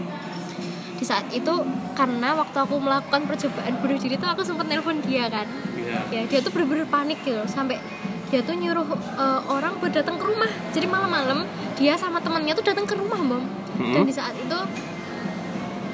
Di 0.94 1.02
saat 1.02 1.26
itu 1.34 1.50
karena 1.98 2.38
waktu 2.38 2.54
aku 2.54 2.78
melakukan 2.78 3.26
percobaan 3.26 3.74
bunuh 3.82 3.98
diri 3.98 4.14
tuh 4.14 4.30
aku 4.30 4.46
sempat 4.46 4.70
nelpon 4.70 5.02
dia 5.02 5.26
kan. 5.26 5.50
Iya. 5.74 5.98
ya 6.14 6.22
dia 6.30 6.38
tuh 6.38 6.54
bener-bener 6.54 6.86
panik 6.86 7.18
gitu 7.26 7.42
sampai 7.50 7.82
dia 8.28 8.40
tuh 8.40 8.52
nyuruh 8.52 8.84
eh, 9.16 9.40
orang 9.46 9.76
buat 9.78 9.90
datang 9.90 10.16
ke 10.16 10.24
rumah. 10.24 10.50
Jadi 10.70 10.86
malam-malam 10.86 11.44
dia 11.74 11.94
sama 11.94 12.18
temannya 12.18 12.52
tuh 12.52 12.62
datang 12.62 12.84
ke 12.84 12.92
rumah 12.92 13.16
bom 13.18 13.44
Hmm. 13.78 13.94
dan 13.94 14.02
di 14.02 14.10
saat 14.10 14.34
itu 14.34 14.58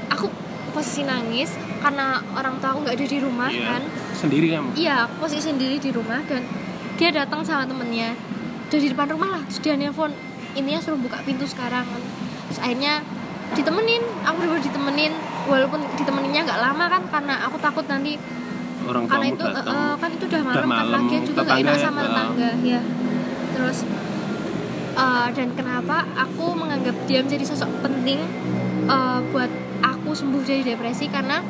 aku 0.08 0.26
posisi 0.72 1.04
nangis 1.04 1.52
karena 1.78 2.16
orang 2.32 2.56
tua 2.56 2.72
aku 2.72 2.80
nggak 2.82 2.96
ada 2.96 3.06
di 3.06 3.18
rumah 3.18 3.48
Iya. 3.48 3.64
kan. 3.68 3.82
Sendiri 4.14 4.46
kamu. 4.50 4.68
iya 4.74 5.04
posisi 5.14 5.44
sendiri 5.46 5.76
di 5.78 5.90
rumah. 5.90 6.24
Dan 6.24 6.42
dia 6.94 7.10
datang 7.10 7.44
sama 7.44 7.64
temennya 7.64 8.16
udah 8.66 8.80
di 8.80 8.88
depan 8.88 9.06
rumah 9.08 9.28
lah. 9.30 9.42
Terus 9.46 9.60
dia 9.60 9.74
nelfon 9.76 10.10
intinya 10.54 10.80
suruh 10.80 10.96
buka 10.96 11.20
pintu 11.22 11.44
sekarang. 11.44 11.84
Terus 12.48 12.58
akhirnya 12.58 13.04
ditemenin. 13.52 14.02
Aku 14.24 14.34
bener 14.40 14.58
ditemenin. 14.58 15.12
Walaupun 15.44 15.84
ditemeninnya 15.94 16.40
nggak 16.42 16.58
lama 16.58 16.84
kan 16.88 17.02
karena 17.06 17.34
aku 17.44 17.60
takut 17.60 17.84
nanti 17.84 18.16
Orang 18.84 19.04
karena 19.08 19.26
itu 19.32 19.44
datang. 19.44 19.74
eh, 19.74 19.94
kan 19.96 20.10
itu 20.12 20.24
udah 20.28 20.42
malam, 20.44 20.56
kan 20.60 20.68
malam, 20.68 20.92
lagian 21.00 21.22
juga 21.24 21.40
tetangga 21.40 21.60
enak 21.60 21.74
ya, 21.74 21.82
sama 21.82 21.98
eh. 21.98 22.04
tetangga 22.04 22.50
ya 22.62 22.80
terus 23.54 23.78
eh, 24.94 25.26
dan 25.32 25.48
kenapa 25.56 25.96
aku 26.14 26.44
menganggap 26.52 26.96
dia 27.06 27.20
menjadi 27.24 27.44
sosok 27.48 27.70
penting 27.80 28.18
eh, 28.86 29.18
buat 29.32 29.50
aku 29.80 30.10
sembuh 30.12 30.42
dari 30.42 30.62
depresi 30.62 31.08
karena 31.08 31.40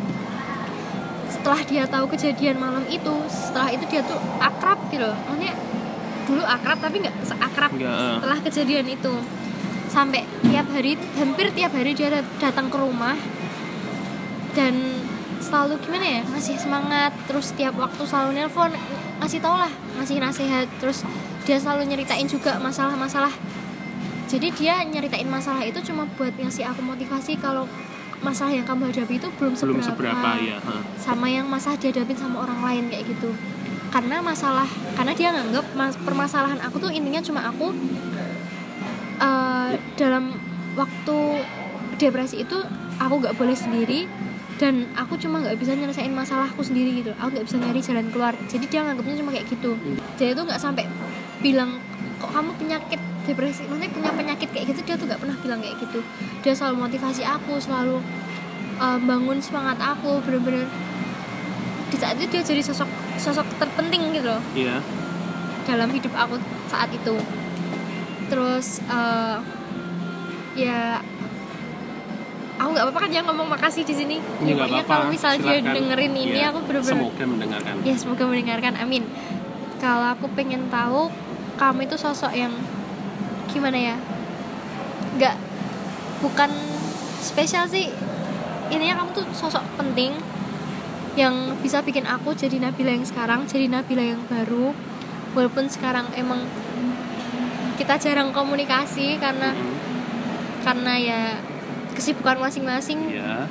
setelah 1.27 1.61
dia 1.67 1.85
tahu 1.85 2.09
kejadian 2.09 2.57
malam 2.57 2.85
itu 2.89 3.15
setelah 3.29 3.69
itu 3.69 3.85
dia 3.91 4.01
tuh 4.01 4.17
akrab 4.39 4.79
gitu 4.89 5.05
loh 5.05 5.19
maksudnya 5.29 5.53
dulu 6.25 6.41
akrab 6.41 6.79
tapi 6.81 7.05
nggak 7.05 7.17
seakrab 7.21 7.71
eh. 7.77 8.17
setelah 8.17 8.39
kejadian 8.41 8.87
itu 8.89 9.13
sampai 9.93 10.25
tiap 10.41 10.67
hari 10.73 10.97
hampir 11.15 11.47
tiap 11.53 11.71
hari 11.71 11.93
dia 11.93 12.09
dat- 12.11 12.33
datang 12.41 12.73
ke 12.73 12.77
rumah 12.81 13.15
dan 14.55 14.75
selalu 15.45 15.77
gimana 15.85 16.21
ya 16.21 16.23
ngasih 16.33 16.57
semangat 16.57 17.13
terus 17.29 17.53
tiap 17.53 17.77
waktu 17.77 18.01
selalu 18.09 18.41
nelpon 18.41 18.73
ngasih 19.21 19.45
tau 19.45 19.61
lah 19.61 19.71
ngasih 20.01 20.17
nasihat 20.25 20.67
terus 20.81 21.05
dia 21.45 21.61
selalu 21.61 21.93
nyeritain 21.93 22.25
juga 22.25 22.57
masalah-masalah. 22.57 23.31
Jadi 24.25 24.49
dia 24.57 24.81
nyeritain 24.83 25.29
masalah 25.29 25.63
itu 25.63 25.79
cuma 25.85 26.09
buat 26.17 26.33
ngasih 26.35 26.65
aku 26.65 26.81
motivasi 26.81 27.37
kalau 27.37 27.69
masalah 28.25 28.57
yang 28.57 28.65
kamu 28.65 28.89
hadapi 28.89 29.21
itu 29.21 29.29
belum 29.37 29.53
seberapa, 29.53 29.85
Belum 29.85 29.85
seberapa 29.85 30.31
ya. 30.41 30.57
sama 30.97 31.29
yang 31.29 31.45
masalah 31.45 31.77
dihadapin 31.77 32.17
sama 32.17 32.49
orang 32.49 32.61
lain 32.65 32.85
kayak 32.89 33.05
gitu. 33.13 33.31
Karena 33.93 34.25
masalah 34.25 34.67
karena 34.97 35.13
dia 35.13 35.29
nganggap 35.31 35.67
mas, 35.77 35.95
permasalahan 36.01 36.59
aku 36.65 36.81
tuh 36.81 36.91
intinya 36.91 37.21
cuma 37.21 37.45
aku 37.47 37.77
uh, 39.21 39.71
dalam 40.01 40.33
waktu 40.75 41.19
depresi 42.01 42.43
itu 42.43 42.59
aku 42.99 43.15
nggak 43.23 43.37
boleh 43.37 43.55
sendiri 43.55 44.09
dan 44.65 44.89
aku 44.97 45.21
cuma 45.21 45.45
nggak 45.45 45.61
bisa 45.61 45.77
nyelesain 45.77 46.09
masalahku 46.09 46.65
sendiri 46.65 47.05
gitu. 47.05 47.13
Aku 47.21 47.37
nggak 47.37 47.45
bisa 47.45 47.61
nyari 47.61 47.85
jalan 47.85 48.09
keluar. 48.09 48.33
Jadi 48.49 48.65
dia 48.73 48.81
nganggapnya 48.81 49.21
cuma 49.21 49.31
kayak 49.37 49.47
gitu. 49.53 49.77
Jadi 50.17 50.33
itu 50.33 50.41
nggak 50.41 50.57
sampai 50.57 50.89
bilang 51.45 51.77
kok 52.17 52.33
kamu 52.33 52.57
penyakit 52.57 52.97
depresi? 53.29 53.69
Maksudnya 53.69 53.93
punya 53.93 54.11
penyakit 54.17 54.49
kayak 54.57 54.73
gitu 54.73 54.81
dia 54.89 54.97
tuh 54.97 55.05
nggak 55.05 55.21
pernah 55.21 55.37
bilang 55.45 55.61
kayak 55.61 55.77
gitu. 55.85 56.01
Dia 56.41 56.57
selalu 56.57 56.81
motivasi 56.81 57.29
aku 57.29 57.61
selalu 57.61 58.01
uh, 58.81 58.97
bangun 59.05 59.37
semangat 59.45 59.77
aku 59.85 60.25
bener-bener. 60.25 60.65
Di 61.93 62.01
saat 62.01 62.17
itu 62.17 62.33
dia 62.33 62.41
jadi 62.41 62.65
sosok 62.65 62.89
sosok 63.21 63.45
terpenting 63.61 64.17
gitu 64.17 64.33
loh. 64.33 64.41
Iya. 64.57 64.81
dalam 65.65 65.93
hidup 65.93 66.13
aku 66.17 66.41
saat 66.73 66.89
itu. 66.89 67.17
Terus 68.33 68.81
uh, 68.89 69.45
ya 70.57 71.05
aku 72.65 72.71
nggak 72.73 72.85
apa-apa 72.87 72.99
kan 72.99 73.11
dia 73.11 73.23
ngomong 73.23 73.49
makasih 73.51 73.83
di 73.83 73.93
sini 73.93 74.17
nggak 74.17 74.57
Pokoknya 74.57 74.81
apa-apa. 74.81 74.89
kalau 74.91 75.07
misalnya 75.07 75.39
dia 75.45 75.59
dengerin 75.61 76.15
ini 76.17 76.33
Iya. 76.35 76.49
aku 76.49 76.59
bener-bener 76.65 76.97
Semoga 76.97 77.25
mendengarkan. 77.27 77.75
ya 77.85 77.95
semoga 77.95 78.25
mendengarkan 78.25 78.75
amin 78.75 79.05
kalau 79.77 80.07
aku 80.11 80.27
pengen 80.33 80.67
tahu 80.69 81.13
kamu 81.55 81.85
itu 81.85 81.97
sosok 81.97 82.33
yang 82.33 82.57
gimana 83.47 83.77
ya 83.77 83.97
nggak 85.15 85.37
bukan 86.19 86.51
spesial 87.21 87.69
sih 87.69 87.93
intinya 88.67 88.99
kamu 88.99 89.11
tuh 89.13 89.27
sosok 89.33 89.61
penting 89.77 90.17
yang 91.15 91.35
bisa 91.61 91.79
bikin 91.79 92.03
aku 92.05 92.33
jadi 92.33 92.59
Nabila 92.59 92.91
yang 92.91 93.05
sekarang 93.05 93.45
jadi 93.45 93.69
Nabila 93.69 94.03
yang 94.03 94.25
baru 94.25 94.73
walaupun 95.31 95.69
sekarang 95.69 96.09
emang 96.15 96.43
kita 97.75 97.99
jarang 97.99 98.31
komunikasi 98.31 99.19
karena 99.19 99.51
Mhm. 99.51 99.75
karena 100.65 100.93
ya 100.97 101.21
kesibukan 101.95 102.37
masing-masing. 102.43 103.15
Iya. 103.15 103.47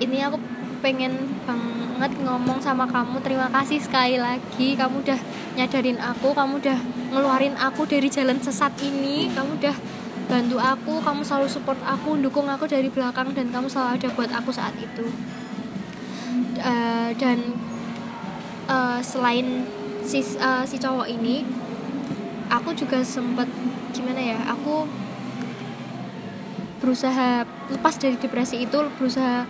ini 0.00 0.16
aku 0.24 0.40
pengen 0.80 1.12
banget 1.44 2.12
ngomong 2.24 2.56
sama 2.64 2.88
kamu. 2.88 3.20
Terima 3.20 3.52
kasih 3.52 3.80
sekali 3.84 4.16
lagi. 4.16 4.72
Kamu 4.72 5.04
udah 5.04 5.20
nyadarin 5.60 6.00
aku 6.00 6.32
kamu 6.32 6.56
udah 6.60 6.78
ngeluarin 7.12 7.52
aku 7.60 7.84
dari 7.84 8.08
jalan 8.08 8.40
sesat 8.40 8.72
ini. 8.80 9.28
Kamu 9.32 9.60
udah 9.60 9.76
bantu 10.30 10.56
aku 10.62 11.02
kamu 11.02 11.20
selalu 11.26 11.48
support 11.50 11.80
aku 11.82 12.14
dukung 12.22 12.46
aku 12.46 12.64
dari 12.64 12.86
belakang 12.86 13.34
dan 13.34 13.50
kamu 13.50 13.66
selalu 13.66 13.98
ada 14.00 14.08
buat 14.14 14.30
aku 14.32 14.50
saat 14.54 14.72
itu. 14.80 15.10
Eh, 16.60 17.10
dan 17.20 17.38
eh, 18.68 19.00
selain 19.04 19.68
si 20.06 20.24
eh, 20.24 20.64
si 20.64 20.76
cowok 20.80 21.08
ini 21.08 21.44
aku 22.50 22.72
juga 22.72 23.04
sempet 23.04 23.46
gimana 23.92 24.18
ya 24.18 24.38
aku 24.48 24.84
berusaha 26.80 27.44
lepas 27.70 27.94
dari 28.00 28.16
depresi 28.16 28.64
itu 28.64 28.78
berusaha 28.96 29.44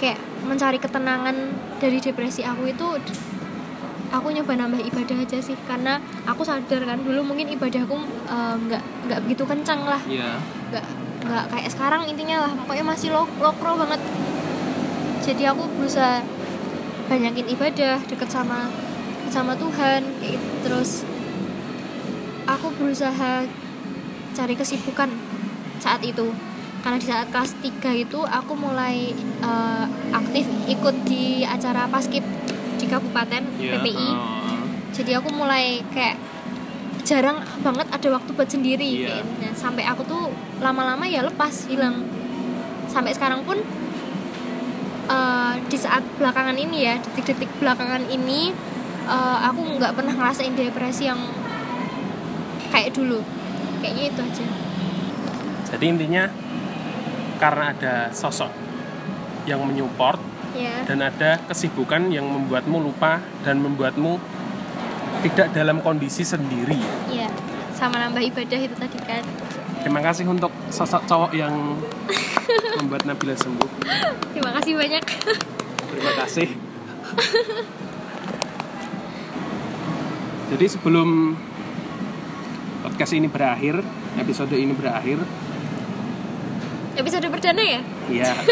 kayak 0.00 0.18
mencari 0.48 0.80
ketenangan 0.82 1.36
dari 1.78 2.02
depresi 2.02 2.42
aku 2.42 2.66
itu 2.72 2.88
aku 4.12 4.28
nyoba 4.28 4.52
nambah 4.58 4.82
ibadah 4.82 5.16
aja 5.24 5.38
sih. 5.40 5.56
Karena 5.64 6.00
aku 6.28 6.42
sadar 6.44 6.84
kan 6.84 7.00
dulu 7.00 7.22
mungkin 7.22 7.48
ibadahku 7.52 7.96
eh, 8.28 8.54
nggak 8.68 8.82
nggak 9.08 9.20
begitu 9.28 9.44
kencang 9.48 9.80
lah. 9.86 10.00
Iya. 10.04 10.40
nggak 10.72 10.84
nggak 11.22 11.44
kayak 11.54 11.68
sekarang 11.72 12.02
intinya 12.08 12.48
lah. 12.48 12.52
Pokoknya 12.64 12.84
masih 12.84 13.08
lo 13.14 13.24
lokro 13.40 13.78
banget. 13.78 14.00
Jadi 15.22 15.42
aku 15.46 15.64
berusaha 15.78 16.20
banyakin 17.06 17.46
ibadah 17.54 18.00
deket 18.08 18.28
sama 18.32 18.72
sama 19.32 19.56
Tuhan 19.56 20.04
kayak 20.20 20.36
gitu. 20.36 20.48
terus 20.64 20.90
aku 22.44 22.68
berusaha 22.76 23.48
cari 24.32 24.54
kesibukan 24.56 25.08
saat 25.82 25.98
itu 26.02 26.30
karena 26.78 26.96
di 26.96 27.06
saat 27.06 27.26
kelas 27.28 27.58
3 27.58 27.74
itu 27.96 28.18
aku 28.20 28.52
mulai 28.54 29.10
eh, 29.40 29.84
aktif 30.12 30.46
ikut 30.68 30.94
di 31.02 31.24
acara 31.44 31.86
paskib 31.86 32.22
di 32.74 32.86
kabupaten 32.86 33.42
Iya. 33.56 33.72
PPI 33.76 34.08
Oh. 34.12 34.62
jadi 34.92 35.18
aku 35.18 35.30
mulai 35.32 35.64
kayak 35.88 36.18
jarang 37.02 37.38
banget 37.58 37.86
ada 37.88 38.08
waktu 38.12 38.30
buat 38.30 38.46
sendiri 38.46 38.86
Iya. 39.00 39.18
kayaknya. 39.18 39.50
sampai 39.54 39.82
aku 39.84 40.02
tuh 40.04 40.22
lama-lama 40.58 41.02
ya 41.04 41.22
lepas 41.22 41.66
hilang 41.66 42.06
sampai 42.86 43.10
sekarang 43.10 43.42
pun 43.42 43.58
eh, 45.08 45.54
di 45.62 45.76
saat 45.76 46.02
belakangan 46.16 46.54
ini 46.56 46.78
ya 46.82 46.94
detik-detik 46.98 47.50
belakangan 47.58 48.06
ini 48.06 48.50
eh, 49.04 49.38
aku 49.42 49.60
nggak 49.78 49.92
pernah 49.92 50.14
ngerasain 50.14 50.54
depresi 50.54 51.06
yang 51.06 51.18
kayak 52.70 52.90
dulu 52.90 53.20
kayaknya 53.78 54.04
itu 54.08 54.20
aja 54.20 54.44
Jadi 55.72 55.84
intinya 55.88 56.28
karena 57.40 57.72
ada 57.74 57.94
sosok 58.14 58.52
yang 59.48 59.64
menyupport 59.66 60.20
ya 60.54 60.84
dan 60.86 61.02
ada 61.02 61.40
kesibukan 61.50 62.12
yang 62.12 62.28
membuatmu 62.28 62.78
lupa 62.78 63.18
dan 63.42 63.58
membuatmu 63.58 64.20
tidak 65.26 65.50
dalam 65.50 65.82
kondisi 65.82 66.22
sendiri. 66.22 66.78
ya 67.10 67.26
sama 67.74 67.98
nambah 67.98 68.22
ibadah 68.22 68.60
itu 68.62 68.76
tadi 68.78 68.98
kan 69.02 69.24
Terima 69.82 69.98
kasih 69.98 70.30
untuk 70.30 70.54
sosok 70.70 71.02
cowok 71.10 71.34
yang 71.34 71.50
membuat 72.78 73.02
Nabila 73.02 73.34
sembuh. 73.34 73.66
terima 74.30 74.54
kasih 74.54 74.78
banyak 74.78 75.02
Terima 75.90 76.12
kasih. 76.22 76.48
Jadi 80.52 80.66
sebelum 80.68 81.36
podcast 82.84 83.12
ini 83.16 83.28
berakhir, 83.28 83.80
episode 84.16 84.52
ini 84.56 84.72
berakhir, 84.72 85.20
episode 86.94 87.26
perdana 87.28 87.62
ya 87.62 87.80
ya. 88.08 88.32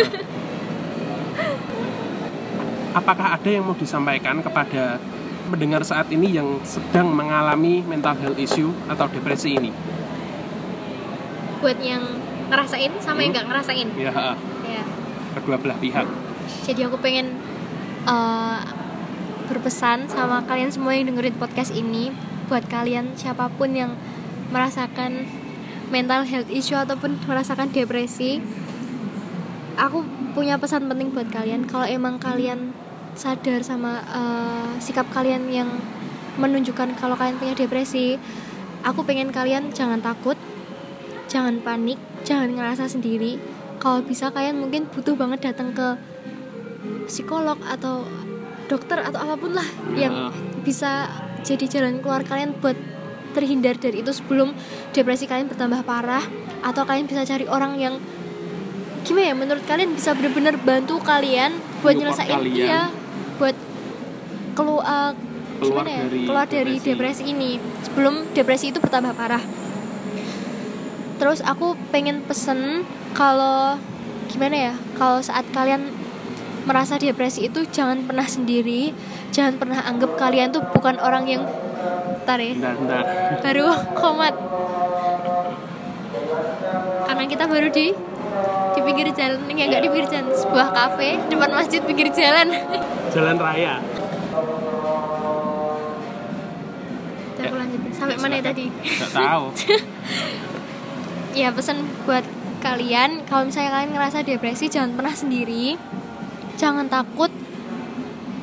Apakah 2.91 3.39
ada 3.39 3.47
yang 3.47 3.63
mau 3.63 3.79
disampaikan 3.79 4.43
kepada 4.43 4.99
mendengar 5.47 5.83
saat 5.83 6.11
ini 6.11 6.35
yang 6.35 6.59
sedang 6.63 7.11
mengalami 7.11 7.83
mental 7.83 8.19
health 8.19 8.39
issue 8.39 8.75
atau 8.87 9.07
depresi 9.07 9.55
ini? 9.55 9.71
buat 11.61 11.77
yang 11.77 12.01
ngerasain 12.49 12.89
sama 13.05 13.21
yang 13.21 13.37
nggak 13.37 13.45
ngerasain 13.45 13.85
Ya, 13.93 14.33
ya 14.65 14.83
kedua 15.37 15.61
belah 15.61 15.77
pihak. 15.77 16.09
jadi 16.65 16.89
aku 16.89 16.97
pengen 17.05 17.37
uh, 18.09 18.65
berpesan 19.45 20.09
sama 20.09 20.41
kalian 20.49 20.73
semua 20.73 20.97
yang 20.97 21.13
dengerin 21.13 21.37
podcast 21.37 21.69
ini 21.69 22.17
buat 22.49 22.65
kalian 22.65 23.13
siapa 23.13 23.53
pun 23.61 23.77
yang 23.77 23.93
merasakan 24.49 25.29
mental 25.91 26.23
health 26.25 26.49
issue 26.49 26.79
ataupun 26.79 27.19
merasakan 27.27 27.69
depresi 27.75 28.39
aku 29.77 30.07
punya 30.33 30.57
pesan 30.57 30.87
penting 30.87 31.11
buat 31.11 31.29
kalian 31.29 31.67
kalau 31.67 31.87
emang 31.87 32.17
kalian 32.23 32.71
sadar 33.19 33.61
sama 33.67 34.01
uh, 34.07 34.71
sikap 34.79 35.11
kalian 35.11 35.51
yang 35.51 35.69
menunjukkan 36.39 36.95
kalau 36.97 37.19
kalian 37.19 37.37
punya 37.37 37.55
depresi 37.59 38.17
aku 38.87 39.03
pengen 39.03 39.35
kalian 39.35 39.75
jangan 39.75 39.99
takut 40.01 40.39
jangan 41.27 41.59
panik 41.61 41.99
jangan 42.23 42.55
ngerasa 42.55 42.87
sendiri 42.87 43.37
kalau 43.83 44.05
bisa 44.05 44.31
kalian 44.31 44.61
mungkin 44.61 44.87
butuh 44.89 45.17
banget 45.19 45.51
datang 45.53 45.75
ke 45.75 45.99
psikolog 47.11 47.59
atau 47.67 48.07
dokter 48.71 49.03
atau 49.03 49.19
apa 49.19 49.35
pun 49.35 49.53
lah 49.57 49.67
Ya. 49.99 50.07
yang 50.07 50.31
bisa 50.63 51.11
jadi 51.43 51.67
jalan 51.67 51.99
keluar 51.99 52.23
kalian 52.23 52.55
buat 52.63 52.77
terhindar 53.33 53.79
dari 53.79 54.03
itu 54.03 54.13
sebelum 54.15 54.53
depresi 54.93 55.27
kalian 55.27 55.47
bertambah 55.51 55.83
parah 55.87 56.25
atau 56.61 56.83
kalian 56.85 57.07
bisa 57.09 57.25
cari 57.25 57.47
orang 57.47 57.79
yang 57.81 57.95
gimana 59.07 59.33
ya 59.33 59.35
menurut 59.35 59.65
kalian 59.65 59.97
bisa 59.97 60.13
benar-benar 60.13 60.61
bantu 60.61 61.01
kalian 61.01 61.57
buat 61.81 61.97
nyelesain 61.97 62.31
kalian. 62.31 62.55
iya 62.55 62.81
buat 63.41 63.57
keluar 64.53 65.17
Keluar 65.61 65.85
gimana 65.85 65.91
ya 65.93 66.03
dari 66.09 66.21
keluar 66.25 66.47
dari 66.49 66.75
depresi. 66.77 66.89
depresi 66.89 67.23
ini 67.33 67.51
sebelum 67.85 68.15
depresi 68.33 68.67
itu 68.73 68.79
bertambah 68.81 69.13
parah 69.17 69.45
terus 71.21 71.45
aku 71.45 71.77
pengen 71.93 72.25
pesen 72.25 72.85
kalau 73.13 73.77
gimana 74.33 74.73
ya 74.73 74.75
kalau 74.97 75.21
saat 75.21 75.45
kalian 75.53 75.93
merasa 76.65 76.97
depresi 77.01 77.49
itu 77.49 77.65
jangan 77.69 78.05
pernah 78.05 78.25
sendiri 78.25 78.93
jangan 79.33 79.57
pernah 79.57 79.81
anggap 79.85 80.17
kalian 80.17 80.53
tuh 80.53 80.65
bukan 80.73 80.97
orang 81.01 81.25
yang 81.29 81.43
Bentar 82.31 82.47
ya 82.47 82.55
Bentar, 82.55 82.75
bentar. 82.79 83.03
baru 83.43 83.67
komat. 83.91 84.35
Karena 87.11 87.25
kita 87.27 87.45
baru 87.51 87.67
di 87.75 87.91
di 88.71 88.81
pinggir 88.87 89.11
jalan. 89.11 89.51
Ya 89.51 89.67
nggak 89.67 89.83
di 89.83 89.89
pinggir 89.91 90.07
jalan. 90.15 90.31
Sebuah 90.31 90.71
kafe 90.71 91.19
depan 91.27 91.51
masjid 91.51 91.83
pinggir 91.83 92.07
jalan. 92.15 92.55
Jalan 93.11 93.35
raya. 93.35 93.83
Ntar 97.35 97.45
aku 97.51 97.57
lanjutin 97.59 97.93
sampai 97.99 98.17
mana 98.23 98.39
ya 98.39 98.43
tadi? 98.47 98.67
Gak 98.71 99.11
tahu. 99.11 99.45
ya 101.43 101.51
pesan 101.51 101.83
buat 102.07 102.23
kalian 102.63 103.27
kalau 103.27 103.51
misalnya 103.51 103.75
kalian 103.75 103.91
ngerasa 103.91 104.23
depresi 104.23 104.71
jangan 104.71 104.95
pernah 104.95 105.19
sendiri. 105.19 105.75
Jangan 106.55 106.87
takut 106.87 107.35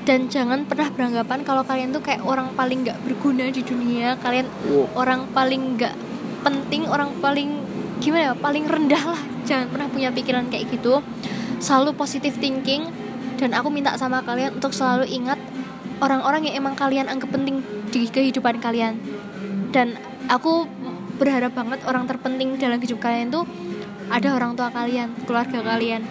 dan 0.08 0.32
jangan 0.32 0.64
pernah 0.64 0.88
beranggapan 0.88 1.44
kalau 1.44 1.68
kalian 1.68 1.92
tuh 1.92 2.00
kayak 2.00 2.24
orang 2.24 2.56
paling 2.56 2.88
nggak 2.88 2.96
berguna 3.04 3.52
di 3.52 3.60
dunia. 3.60 4.16
Kalian 4.24 4.48
Wow. 4.64 5.04
orang 5.04 5.28
paling 5.36 5.76
nggak 5.76 5.92
penting 6.48 6.88
orang 6.88 7.12
paling 7.20 7.60
gimana 8.00 8.32
ya 8.32 8.34
paling 8.40 8.64
rendah 8.64 9.04
lah. 9.04 9.22
Jangan 9.44 9.68
pernah 9.68 9.92
punya 9.92 10.08
pikiran 10.16 10.48
kayak 10.48 10.72
gitu. 10.72 11.04
Selalu 11.60 11.92
positive 12.00 12.40
thinking. 12.40 12.88
Dan 13.38 13.54
aku 13.54 13.70
minta 13.70 13.94
sama 14.00 14.24
kalian 14.26 14.58
untuk 14.58 14.74
selalu 14.74 15.06
ingat 15.14 15.38
orang-orang 16.02 16.50
yang 16.50 16.66
emang 16.66 16.74
kalian 16.74 17.06
anggap 17.06 17.30
penting 17.30 17.62
di 17.92 18.08
kehidupan 18.08 18.64
kalian. 18.64 18.98
Dan 19.76 20.00
aku 20.32 20.66
berharap 21.20 21.54
banget 21.54 21.84
orang 21.86 22.08
terpenting 22.08 22.56
dalam 22.58 22.82
hidup 22.82 22.98
kalian 22.98 23.30
tuh 23.30 23.46
ada 24.08 24.34
orang 24.34 24.56
tua 24.56 24.72
kalian 24.72 25.12
keluarga 25.28 25.60
kalian. 25.62 26.02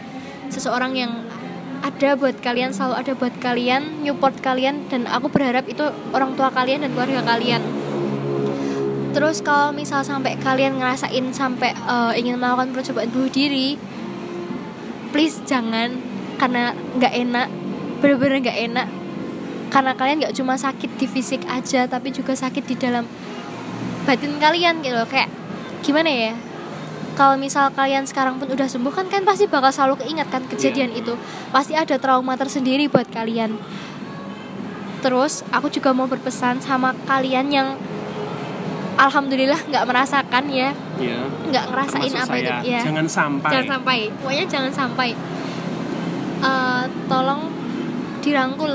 Seseorang 0.53 0.93
yang 0.95 1.27
ada 1.87 2.19
buat 2.19 2.37
kalian 2.43 2.75
selalu 2.75 2.95
ada 2.99 3.13
buat 3.15 3.35
kalian 3.39 4.03
support 4.03 4.35
kalian 4.43 4.91
dan 4.91 5.07
aku 5.07 5.31
berharap 5.31 5.71
itu 5.71 5.87
orang 6.11 6.35
tua 6.35 6.51
kalian 6.51 6.83
dan 6.83 6.91
keluarga 6.99 7.23
kalian. 7.23 7.63
Terus 9.15 9.41
kalau 9.41 9.71
misal 9.73 10.03
sampai 10.03 10.37
kalian 10.37 10.83
ngerasain 10.83 11.31
sampai 11.31 11.73
eh, 11.73 12.13
ingin 12.19 12.43
melakukan 12.43 12.75
percobaan 12.75 13.09
bunuh 13.15 13.31
diri 13.31 13.79
please 15.15 15.41
jangan 15.47 15.97
karena 16.37 16.75
nggak 16.99 17.15
enak 17.15 17.49
bener-bener 18.03 18.43
nggak 18.43 18.59
enak. 18.73 18.89
Karena 19.71 19.93
kalian 19.95 20.17
nggak 20.27 20.35
cuma 20.35 20.59
sakit 20.59 20.91
di 20.99 21.07
fisik 21.07 21.47
aja 21.47 21.87
tapi 21.87 22.11
juga 22.11 22.35
sakit 22.35 22.65
di 22.67 22.75
dalam 22.75 23.07
batin 24.07 24.39
kalian 24.39 24.83
gitu 24.87 25.03
kayak 25.11 25.27
gimana 25.83 26.11
ya 26.11 26.35
kalau 27.17 27.41
misal 27.41 27.73
kalian 27.73 28.05
sekarang 28.05 28.37
pun 28.37 28.47
udah 28.53 28.69
sembuh 28.69 28.93
kan 28.93 29.09
kan 29.09 29.25
pasti 29.25 29.49
bakal 29.49 29.73
selalu 29.73 30.05
keingat 30.05 30.29
kan 30.29 30.45
kejadian 30.45 30.93
itu. 30.93 31.17
Pasti 31.49 31.73
ada 31.73 31.97
trauma 31.97 32.37
tersendiri 32.37 32.93
buat 32.93 33.09
kalian. 33.09 33.57
Terus 35.01 35.41
aku 35.49 35.73
juga 35.73 35.97
mau 35.97 36.05
berpesan 36.05 36.61
sama 36.61 36.93
kalian 37.09 37.49
yang 37.49 37.69
alhamdulillah 39.01 39.57
nggak 39.65 39.85
merasakan 39.89 40.45
ya. 40.53 40.77
Ya 41.01 41.25
nggak 41.25 41.65
ngerasain 41.73 42.13
termasuk 42.13 42.29
apa 42.29 42.37
itu 42.37 42.53
saya. 42.53 42.69
ya 42.69 42.81
jangan 42.85 43.07
sampai. 43.09 43.51
Jangan 43.51 43.69
sampai. 43.73 43.99
Pokoknya 44.21 44.45
jangan 44.45 44.73
sampai. 44.77 45.09
Eh, 46.45 46.85
tolong 47.09 47.43
dirangkul. 48.21 48.73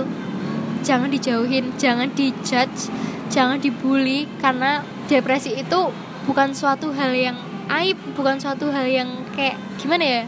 Jangan 0.82 1.14
dijauhin 1.14 1.78
jangan 1.78 2.10
dijudge 2.18 2.90
jangan 3.32 3.62
dibully 3.64 4.28
karena 4.44 4.84
depresi 5.08 5.56
itu 5.56 5.80
bukan 6.28 6.52
suatu 6.52 6.92
hal 6.92 7.16
yang 7.16 7.38
aib 7.80 7.98
bukan 8.18 8.36
suatu 8.42 8.68
hal 8.74 8.88
yang 8.88 9.10
kayak 9.32 9.56
gimana 9.80 10.04
ya? 10.04 10.24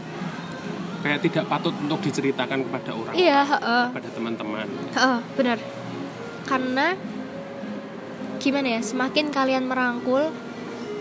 Kayak 1.04 1.20
tidak 1.28 1.44
patut 1.52 1.74
untuk 1.76 2.00
diceritakan 2.00 2.64
kepada 2.64 2.90
orang 2.96 3.12
iya 3.12 3.44
heeh. 3.44 3.84
kepada 3.92 4.08
teman-teman. 4.16 4.66
Heeh, 4.96 5.18
benar. 5.36 5.58
Karena 6.48 6.86
gimana 8.40 8.68
ya 8.76 8.80
semakin 8.80 9.28
kalian 9.28 9.68
merangkul 9.68 10.32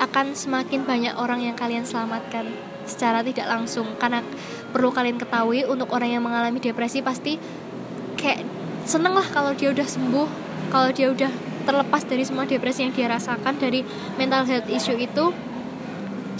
akan 0.03 0.35
semakin 0.35 0.83
banyak 0.83 1.15
orang 1.15 1.39
yang 1.39 1.55
kalian 1.55 1.87
selamatkan 1.87 2.51
secara 2.83 3.23
tidak 3.23 3.47
langsung. 3.47 3.87
Karena 3.95 4.19
perlu 4.75 4.91
kalian 4.91 5.15
ketahui 5.15 5.63
untuk 5.63 5.87
orang 5.95 6.11
yang 6.11 6.23
mengalami 6.23 6.59
depresi 6.59 6.99
pasti 6.99 7.39
kayak 8.19 8.43
seneng 8.83 9.15
lah 9.15 9.27
kalau 9.31 9.55
dia 9.55 9.71
udah 9.71 9.87
sembuh 9.87 10.27
kalau 10.67 10.89
dia 10.91 11.07
udah 11.11 11.31
terlepas 11.63 12.03
dari 12.03 12.27
semua 12.27 12.43
depresi 12.43 12.83
yang 12.83 12.91
dia 12.91 13.07
rasakan 13.07 13.55
dari 13.55 13.87
mental 14.19 14.43
health 14.43 14.67
issue 14.67 14.99
itu 14.99 15.31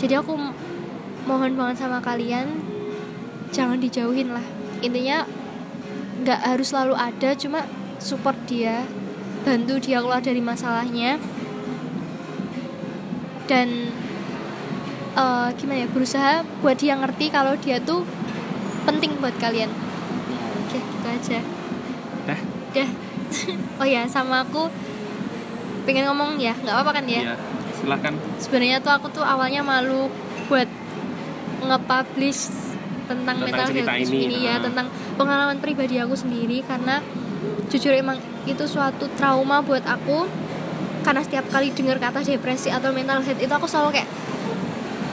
jadi 0.03 0.19
aku 0.19 0.35
mohon 1.23 1.55
banget 1.55 1.79
sama 1.79 2.03
kalian 2.03 2.59
jangan 3.55 3.79
dijauhin 3.79 4.35
lah. 4.35 4.43
Intinya 4.83 5.23
nggak 6.19 6.39
harus 6.43 6.75
selalu 6.75 6.99
ada 6.99 7.31
cuma 7.39 7.63
support 8.03 8.35
dia 8.43 8.83
bantu 9.47 9.79
dia 9.79 10.03
keluar 10.03 10.19
dari 10.19 10.43
masalahnya. 10.43 11.15
Dan 13.47 13.95
eh, 15.15 15.47
gimana 15.55 15.79
ya 15.83 15.87
berusaha 15.87 16.43
buat 16.59 16.75
dia 16.75 16.99
ngerti 16.99 17.31
kalau 17.31 17.55
dia 17.55 17.79
tuh 17.79 18.03
penting 18.83 19.15
buat 19.23 19.39
kalian. 19.39 19.71
Oke 20.67 20.83
gitu 20.83 21.07
aja. 21.07 21.39
Dah. 22.27 22.39
Dah. 22.75 22.89
oh 23.79 23.87
ya 23.87 24.03
sama 24.11 24.43
aku. 24.43 24.67
Pengen 25.87 26.11
ngomong 26.11 26.35
ya? 26.43 26.51
Nggak 26.59 26.75
apa-apa 26.75 26.91
kan 26.99 27.05
ya? 27.07 27.23
Iya, 27.23 27.35
silahkan. 27.83 28.13
Sebenarnya 28.39 28.77
tuh 28.79 28.91
aku 28.95 29.07
tuh 29.11 29.25
awalnya 29.27 29.59
malu 29.59 30.07
buat 30.47 30.67
nge-publish 31.63 32.41
tentang, 33.03 33.35
Tentang 33.43 33.67
mental 33.67 33.67
health 33.75 33.99
ini, 34.07 34.17
ini 34.31 34.37
ya 34.47 34.63
tentang 34.63 34.87
pengalaman 35.19 35.59
pribadi 35.59 35.99
aku 35.99 36.15
sendiri. 36.15 36.63
Karena 36.63 37.03
jujur 37.67 37.91
emang 37.91 38.15
itu 38.47 38.63
suatu 38.63 39.11
trauma 39.19 39.59
buat 39.59 39.83
aku. 39.83 40.27
Karena 41.03 41.19
setiap 41.19 41.51
kali 41.51 41.75
dengar 41.75 41.99
kata 41.99 42.23
depresi 42.23 42.71
atau 42.71 42.95
mental 42.95 43.19
health 43.19 43.43
itu 43.43 43.51
aku 43.51 43.67
selalu 43.67 43.99
kayak 43.99 44.09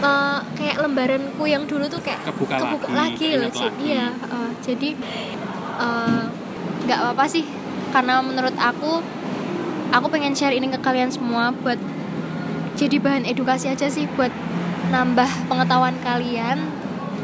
eh, 0.07 0.39
kayak 0.55 0.77
lembaranku 0.79 1.45
yang 1.51 1.67
dulu 1.67 1.91
tuh 1.91 1.99
kayak 1.99 2.23
Kebuka 2.23 2.63
lagi, 2.63 2.87
lagi 2.95 3.29
loh 3.35 3.51
lagi. 3.51 3.67
iya 3.83 4.07
eh, 4.15 4.51
jadi 4.63 4.89
eh, 5.83 6.23
nggak 6.87 6.99
apa-apa 7.03 7.25
sih. 7.27 7.43
Karena 7.91 8.23
menurut 8.23 8.55
aku 8.55 9.03
aku 9.91 10.07
pengen 10.15 10.31
share 10.39 10.55
ini 10.55 10.71
ke 10.71 10.79
kalian 10.79 11.11
semua 11.11 11.51
buat 11.51 11.79
jadi 12.81 12.97
bahan 12.97 13.29
edukasi 13.29 13.69
aja 13.69 13.93
sih 13.93 14.09
buat 14.17 14.33
nambah 14.89 15.53
pengetahuan 15.53 16.01
kalian 16.01 16.65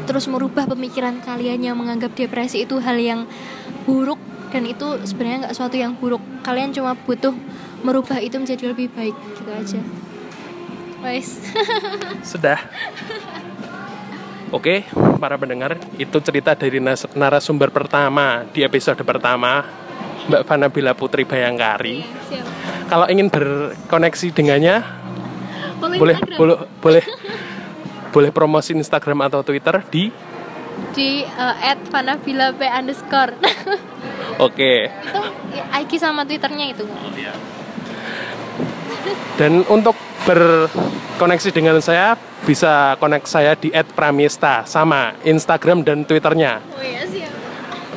terus 0.05 0.29
merubah 0.29 0.69
pemikiran 0.69 1.17
kalian 1.25 1.65
yang 1.65 1.75
menganggap 1.75 2.13
depresi 2.13 2.69
itu 2.69 2.77
hal 2.77 3.01
yang 3.01 3.25
buruk 3.89 4.21
dan 4.53 4.69
itu 4.69 5.01
sebenarnya 5.01 5.49
nggak 5.49 5.57
suatu 5.57 5.73
yang 5.73 5.97
buruk 5.97 6.21
kalian 6.45 6.69
cuma 6.71 6.93
butuh 6.93 7.33
merubah 7.81 8.21
itu 8.21 8.37
menjadi 8.37 8.69
lebih 8.69 8.93
baik 8.93 9.17
gitu 9.33 9.49
aja 9.49 9.81
guys 11.01 11.41
Sudah. 12.31 12.59
Oke, 14.47 14.87
para 15.19 15.35
pendengar, 15.35 15.75
itu 15.99 16.17
cerita 16.23 16.55
dari 16.55 16.79
narasumber 16.79 17.67
pertama 17.67 18.47
di 18.55 18.63
episode 18.63 19.03
pertama, 19.03 19.59
Mbak 20.31 20.43
Vanabila 20.47 20.95
Putri 20.95 21.27
Bayangkari. 21.27 22.07
Kalau 22.87 23.11
ingin 23.11 23.27
berkoneksi 23.27 24.31
dengannya, 24.31 24.96
Follow 25.77 25.97
boleh 25.97 26.15
Instagram. 26.17 26.37
boleh 26.37 26.55
boleh 26.81 27.03
boleh 28.09 28.29
promosi 28.33 28.71
Instagram 28.73 29.29
atau 29.29 29.45
Twitter 29.45 29.77
di 29.93 30.09
di 30.93 31.25
uh, 31.25 31.55
p 32.57 32.63
underscore 32.69 33.33
Oke. 34.45 34.89
itu 34.89 35.21
IG 35.53 35.91
sama 35.97 36.21
twitternya 36.25 36.73
itu 36.73 36.85
Dan 39.37 39.65
untuk 39.69 39.97
berkoneksi 40.25 41.49
dengan 41.53 41.77
saya 41.81 42.17
bisa 42.45 42.97
konek 43.01 43.25
saya 43.25 43.57
di 43.57 43.73
@pramista 43.73 44.65
sama 44.65 45.17
Instagram 45.25 45.81
dan 45.81 46.05
Twitternya. 46.05 46.61
oh 46.61 46.81
iya 46.85 47.01
siap 47.05 47.33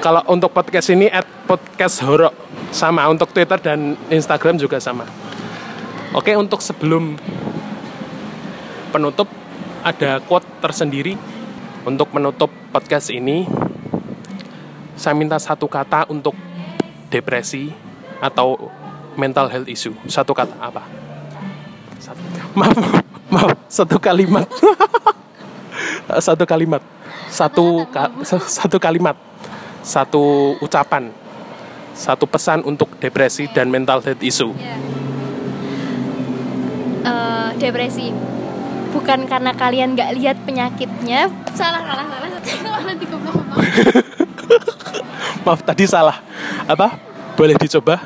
Kalau 0.01 0.25
untuk 0.33 0.53
podcast 0.53 0.88
ini 0.88 1.12
podcast 1.45 2.01
horok 2.05 2.33
sama 2.72 3.05
untuk 3.12 3.28
Twitter 3.37 3.61
dan 3.61 3.99
Instagram 4.09 4.57
juga 4.57 4.81
sama. 4.81 5.05
Oke, 6.16 6.33
untuk 6.35 6.64
sebelum 6.64 7.20
penutup 8.91 9.30
ada 9.80 10.20
quote 10.20 10.45
tersendiri 10.61 11.14
untuk 11.86 12.11
menutup 12.12 12.51
podcast 12.74 13.09
ini. 13.09 13.47
Saya 14.99 15.16
minta 15.16 15.41
satu 15.41 15.64
kata 15.64 16.05
untuk 16.12 16.36
depresi 17.09 17.72
atau 18.20 18.68
mental 19.16 19.49
health 19.49 19.70
issue. 19.70 19.97
Satu 20.05 20.36
kata 20.36 20.53
apa? 20.61 20.84
Satu. 21.97 22.20
Maaf, 22.59 22.76
maaf, 23.30 23.55
satu 23.70 23.97
kalimat. 24.03 24.45
satu 26.26 26.45
kalimat. 26.45 26.82
Satu 27.30 27.86
ka- 27.88 28.11
satu 28.61 28.76
kalimat. 28.82 29.14
Satu 29.80 30.59
ucapan. 30.61 31.14
Satu 31.95 32.26
pesan 32.26 32.66
untuk 32.66 32.91
depresi 32.99 33.47
dan 33.55 33.70
mental 33.70 34.03
health 34.03 34.20
issue. 34.20 34.53
Ya. 34.59 34.76
Eh, 37.01 37.49
depresi 37.57 38.12
bukan 38.91 39.26
karena 39.26 39.53
kalian 39.55 39.95
nggak 39.95 40.11
lihat 40.18 40.36
penyakitnya 40.45 41.30
salah 41.55 41.82
salah 41.82 42.05
salah 42.07 42.28
nanti. 42.82 43.07
Maaf 45.47 45.61
tadi 45.64 45.84
salah. 45.88 46.20
Apa? 46.66 46.95
Boleh 47.34 47.57
dicoba? 47.57 47.97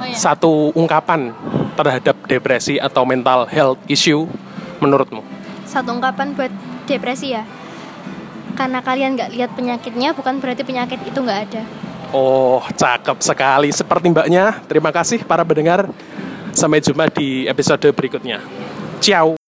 oh 0.00 0.06
ya 0.08 0.16
Satu 0.16 0.72
ungkapan 0.74 1.30
terhadap 1.76 2.16
depresi 2.26 2.76
atau 2.76 3.06
mental 3.06 3.46
health 3.48 3.80
issue 3.86 4.26
menurutmu? 4.80 5.22
satu 5.70 5.94
ungkapan 5.94 6.34
buat 6.34 6.50
depresi 6.90 7.30
ya 7.30 7.46
karena 8.58 8.82
kalian 8.82 9.14
nggak 9.14 9.30
lihat 9.30 9.50
penyakitnya 9.54 10.10
bukan 10.18 10.42
berarti 10.42 10.66
penyakit 10.66 10.98
itu 11.06 11.14
nggak 11.22 11.40
ada 11.46 11.62
Oh, 12.10 12.58
cakep 12.74 13.22
sekali. 13.22 13.70
Seperti 13.70 14.10
mbaknya. 14.10 14.58
Terima 14.66 14.90
kasih 14.90 15.22
para 15.22 15.46
pendengar. 15.46 15.86
Sampai 16.50 16.82
jumpa 16.82 17.06
di 17.06 17.46
episode 17.46 17.86
berikutnya. 17.94 18.42
Ciao. 18.98 19.39